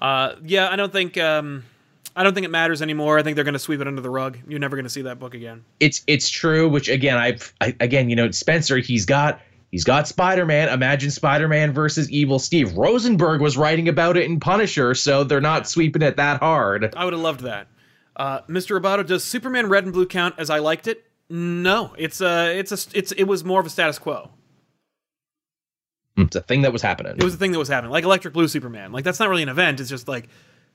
[0.01, 1.63] Uh, yeah, I don't think um,
[2.15, 3.17] I don't think it matters anymore.
[3.17, 4.37] I think they're going to sweep it under the rug.
[4.47, 5.65] You're never going to see that book again.
[5.79, 6.69] it's it's true.
[6.69, 9.39] Which again, I've I, again, you know, Spencer, he's got.
[9.71, 10.69] He's got Spider-Man.
[10.69, 12.77] Imagine Spider-Man versus Evil Steve.
[12.77, 16.93] Rosenberg was writing about it in Punisher, so they're not sweeping it that hard.
[16.95, 17.69] I would have loved that.
[18.15, 18.79] Uh, Mr.
[18.79, 21.03] Roboto, does Superman Red and Blue count as I liked it?
[21.27, 24.29] No, it's a, it's a, it's, it was more of a status quo.
[26.17, 27.15] It's a thing that was happening.
[27.17, 28.91] It was a thing that was happening, like Electric Blue Superman.
[28.91, 29.79] Like that's not really an event.
[29.79, 30.29] It's just like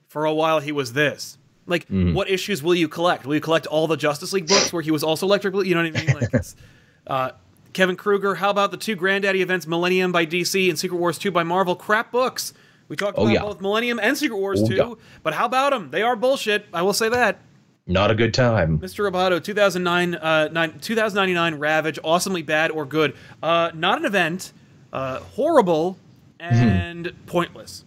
[0.09, 1.37] for a while he was this.
[1.65, 3.25] Like, what issues will you collect?
[3.25, 5.63] Will you collect all the Justice League books where he was also Electric Blue?
[5.63, 6.15] You know what I mean?
[6.15, 6.45] Like,
[7.07, 7.31] uh,
[7.73, 8.33] Kevin Kruger.
[8.35, 11.75] How about the two Granddaddy events, Millennium by DC and Secret Wars 2 by Marvel?
[11.75, 12.53] Crap books.
[12.87, 13.41] We talked Oh, about yeah.
[13.41, 14.93] both Millennium and Secret Wars Oh, 2, yeah.
[15.21, 15.91] but how about them?
[15.91, 16.65] They are bullshit.
[16.73, 17.37] I will say that.
[17.85, 18.79] Not a good time.
[18.79, 19.07] Mr.
[19.11, 23.15] Roboto, 2009, uh, nine, 2099 Ravage, awesomely bad or good.
[23.43, 24.53] Uh, not an event,
[24.91, 25.97] uh, horrible,
[26.39, 27.83] and pointless.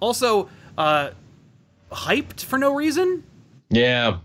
[0.00, 0.48] Also,
[0.78, 1.10] uh,
[1.90, 3.24] hyped for no reason.
[3.70, 4.18] Yeah.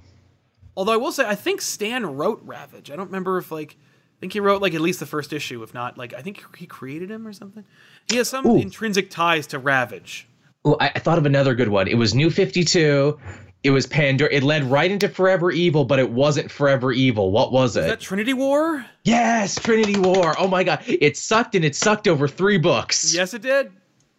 [0.76, 2.92] Although I will say, I think Stan wrote Ravage.
[2.92, 5.62] I don't remember if like, I think he wrote like at least the first issue.
[5.64, 7.66] If not, like I think he created him or something.
[8.10, 8.58] He has some Ooh.
[8.58, 10.28] intrinsic ties to Ravage.
[10.64, 11.88] Oh, I, I thought of another good one.
[11.88, 13.20] It was New 52.
[13.64, 14.30] It was Pandora.
[14.32, 17.32] It led right into Forever Evil, but it wasn't Forever Evil.
[17.32, 17.82] What was it?
[17.82, 18.86] Is that Trinity War?
[19.04, 20.36] yes, Trinity War.
[20.40, 20.84] Oh my god.
[20.88, 23.14] It sucked and it sucked over three books.
[23.14, 23.72] Yes, it did.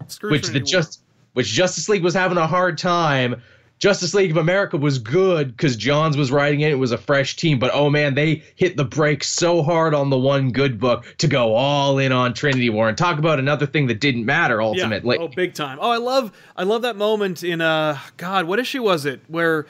[0.09, 0.67] Screw which the War.
[0.67, 1.01] just
[1.35, 3.43] which Justice League was having a hard time.
[3.79, 6.71] Justice League of America was good because Johns was writing it.
[6.71, 10.09] It was a fresh team, but oh man, they hit the brakes so hard on
[10.09, 13.67] the one good book to go all in on Trinity War and talk about another
[13.67, 15.19] thing that didn't matter ultimately.
[15.19, 15.79] Oh, big time.
[15.81, 19.67] Oh, I love I love that moment in uh God, what issue was it where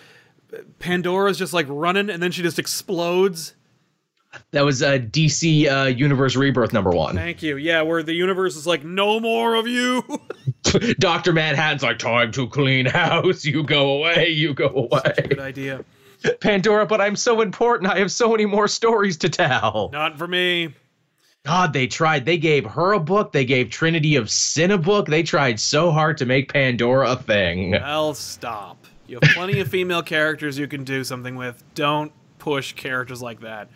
[0.79, 3.55] Pandora's just like running and then she just explodes.
[4.53, 7.15] That was uh, DC uh, Universe Rebirth number one.
[7.15, 7.57] Thank you.
[7.57, 10.03] Yeah, where the universe is like, no more of you.
[10.99, 13.45] Doctor Manhattan's like, time to clean house.
[13.45, 14.29] You go away.
[14.29, 15.15] You go away.
[15.29, 15.85] Good idea.
[16.41, 17.91] Pandora, but I'm so important.
[17.91, 19.91] I have so many more stories to tell.
[19.93, 20.75] Not for me.
[21.45, 22.25] God, they tried.
[22.25, 23.33] They gave her a book.
[23.33, 25.09] They gave Trinity of Sin a book.
[25.09, 27.73] They tried so hard to make Pandora a thing.
[27.73, 28.87] Well, stop.
[29.09, 31.63] You have plenty of female characters you can do something with.
[31.75, 33.69] Don't push characters like that.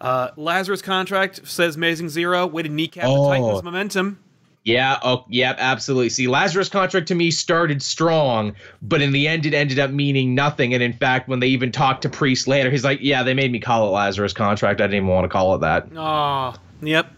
[0.00, 2.46] Uh, Lazarus contract says Amazing Zero.
[2.46, 3.24] Way to kneecap Oh.
[3.24, 4.18] the Titans momentum.
[4.62, 6.10] Yeah, oh, yep, absolutely.
[6.10, 10.34] See, Lazarus contract to me started strong, but in the end, it ended up meaning
[10.34, 10.74] nothing.
[10.74, 13.50] And in fact, when they even talked to Priest later, he's like, "Yeah, they made
[13.50, 14.80] me call it Lazarus contract.
[14.82, 17.10] I didn't even want to call it that Oh, yep.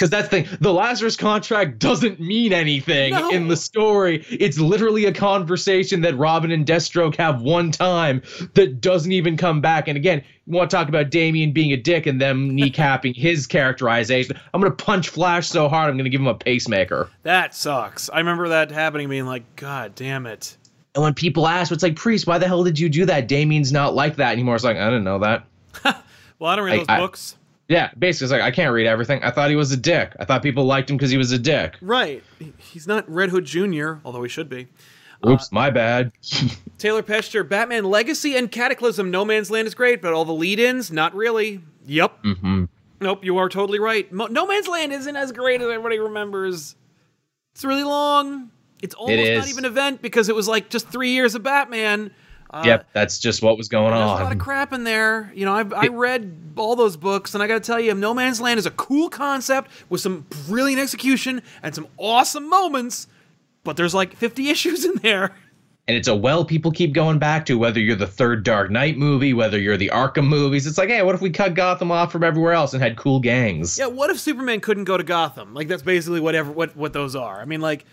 [0.00, 0.58] Because that's the thing.
[0.62, 3.28] The Lazarus contract doesn't mean anything No.
[3.28, 4.24] in the story.
[4.30, 8.22] It's literally a conversation that Robin and Deathstroke have one time
[8.54, 9.88] that doesn't even come back.
[9.88, 13.46] And again, you want to talk about Damian being a dick and them kneecapping his
[13.46, 14.40] characterization?
[14.54, 17.10] I'm gonna punch Flash so hard, I'm gonna give him a pacemaker.
[17.24, 18.08] That sucks.
[18.08, 20.56] I remember that happening, being like, God damn it.
[20.94, 23.28] And when people ask, it's like, Priest, why the hell did you do that?
[23.28, 24.54] Damian's not like that anymore.
[24.54, 25.44] It's like, I didn't know that.
[26.38, 27.36] Well, I don't read those I- books.
[27.70, 29.22] Yeah, basically, it's like, I can't read everything.
[29.22, 30.16] I thought he was a dick.
[30.18, 31.76] I thought people liked him because he was a dick.
[31.80, 32.20] Right.
[32.58, 34.66] He's not Red Hood Jr., although he should be.
[35.24, 36.10] Oops, my bad.
[36.78, 39.12] Taylor Pester, Batman Legacy and Cataclysm.
[39.12, 41.60] No Man's Land is great, but all the lead ins, not really.
[41.86, 42.18] Yep.
[42.24, 42.64] hmm
[43.00, 44.10] Nope, you are totally right.
[44.12, 46.74] Mo- no Man's Land isn't as great as everybody remembers.
[47.54, 48.50] It's really long.
[48.82, 52.10] It's almost not even an event because it was like just three years of Batman.
[52.52, 54.08] Uh, yep, that's just what was going on.
[54.08, 55.30] There's a lot of crap in there.
[55.34, 58.12] You know, I've, I read all those books, and I got to tell you, No
[58.12, 63.06] Man's Land is a cool concept with some brilliant execution and some awesome moments,
[63.62, 65.36] but there's like 50 issues in there.
[65.86, 68.96] and it's a well people keep going back to whether you're the third Dark Knight
[68.98, 70.66] movie, whether you're the Arkham movies.
[70.66, 73.20] It's like, hey, what if we cut Gotham off from everywhere else and had cool
[73.20, 73.78] gangs?
[73.78, 75.54] Yeah, what if Superman couldn't go to Gotham?
[75.54, 77.40] Like that's basically whatever what what those are.
[77.40, 77.84] I mean, like,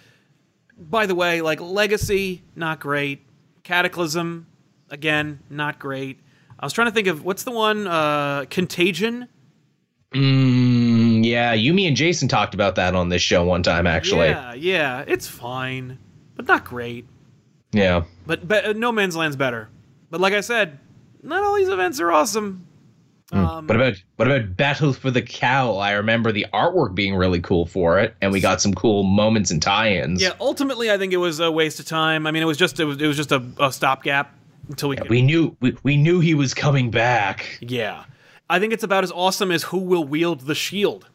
[0.79, 3.23] by the way, like Legacy, not great.
[3.68, 4.47] Cataclysm,
[4.89, 6.22] again, not great.
[6.57, 9.28] I was trying to think of what's the one, uh, Contagion.
[10.13, 14.28] Mm, yeah, you, me, and Jason talked about that on this show one time, actually.
[14.28, 15.99] Yeah, yeah, it's fine,
[16.38, 17.07] but not great.
[17.74, 18.05] Yeah.
[18.26, 19.68] But, but uh, No Man's Land's better.
[20.09, 20.80] But like I said,
[21.22, 22.66] not all these events are awesome.
[23.31, 25.79] Um, What about what about Battle for the Cowl?
[25.79, 29.51] I remember the artwork being really cool for it, and we got some cool moments
[29.51, 30.21] and tie-ins.
[30.21, 32.25] yeah, ultimately, I think it was a waste of time.
[32.25, 34.33] I mean, it was just it was, it was just a, a stopgap
[34.69, 35.09] until we could.
[35.09, 37.57] We knew we, we knew he was coming back.
[37.61, 38.05] Yeah.
[38.49, 41.05] I think it's about as awesome as Who Will Wield the Shield.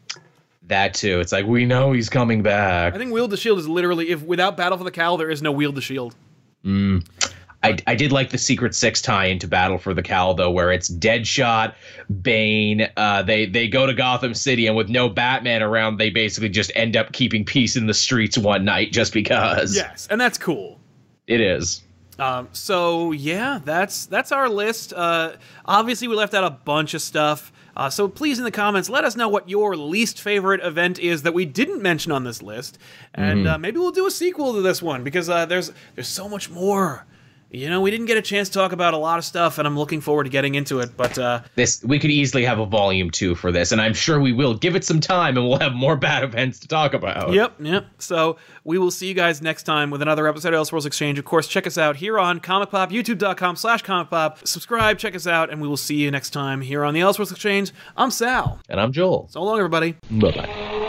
[0.69, 1.19] That too.
[1.21, 2.95] It's like we know he's coming back.
[2.95, 5.41] I think Wield the Shield is literally, if without Battle for the Cowl, there is
[5.41, 6.15] no Wield the Shield.
[7.63, 10.73] I, I did like the Secret Six tie into Battle for the Cowl though, where
[10.73, 11.75] it's Deadshot,
[12.23, 12.89] Bane.
[12.97, 16.73] Uh, they they go to Gotham City, and with no Batman around, they basically just
[16.75, 19.77] end up keeping peace in the streets one night just because.
[19.77, 20.81] Yes, and that's cool.
[21.27, 21.83] it is.
[22.19, 24.93] Um, so yeah, that's that's our list.
[24.93, 25.33] Uh,
[25.65, 27.53] obviously, we left out a bunch of stuff.
[27.75, 31.23] Uh, so please, in the comments, let us know what your least favorite event is
[31.23, 32.79] that we didn't mention on this list,
[33.15, 36.29] and uh, maybe we'll do a sequel to this one because uh, there's there's so
[36.29, 37.07] much more
[37.53, 39.69] you know, we didn't get a chance to talk about a lot of stuff, and
[39.69, 40.97] I'm looking forward to getting into it.
[40.97, 44.19] But uh, this we could easily have a volume two for this, and I'm sure
[44.19, 44.55] we will.
[44.55, 47.33] Give it some time, and we'll have more bad events to talk about.
[47.33, 47.87] Yep, yep.
[47.99, 51.19] So we will see you guys next time with another episode of Elseworlds Exchange.
[51.19, 54.47] Of course, check us out here on Comic Pop, youtube.com slash Comic Pop.
[54.47, 57.33] Subscribe, check us out, and we will see you next time here on the Elseworlds
[57.33, 57.73] Exchange.
[57.99, 58.61] I'm Sal.
[58.71, 59.29] And I'm Joel.
[59.31, 59.97] So long, everybody.
[60.11, 60.82] Bye bye.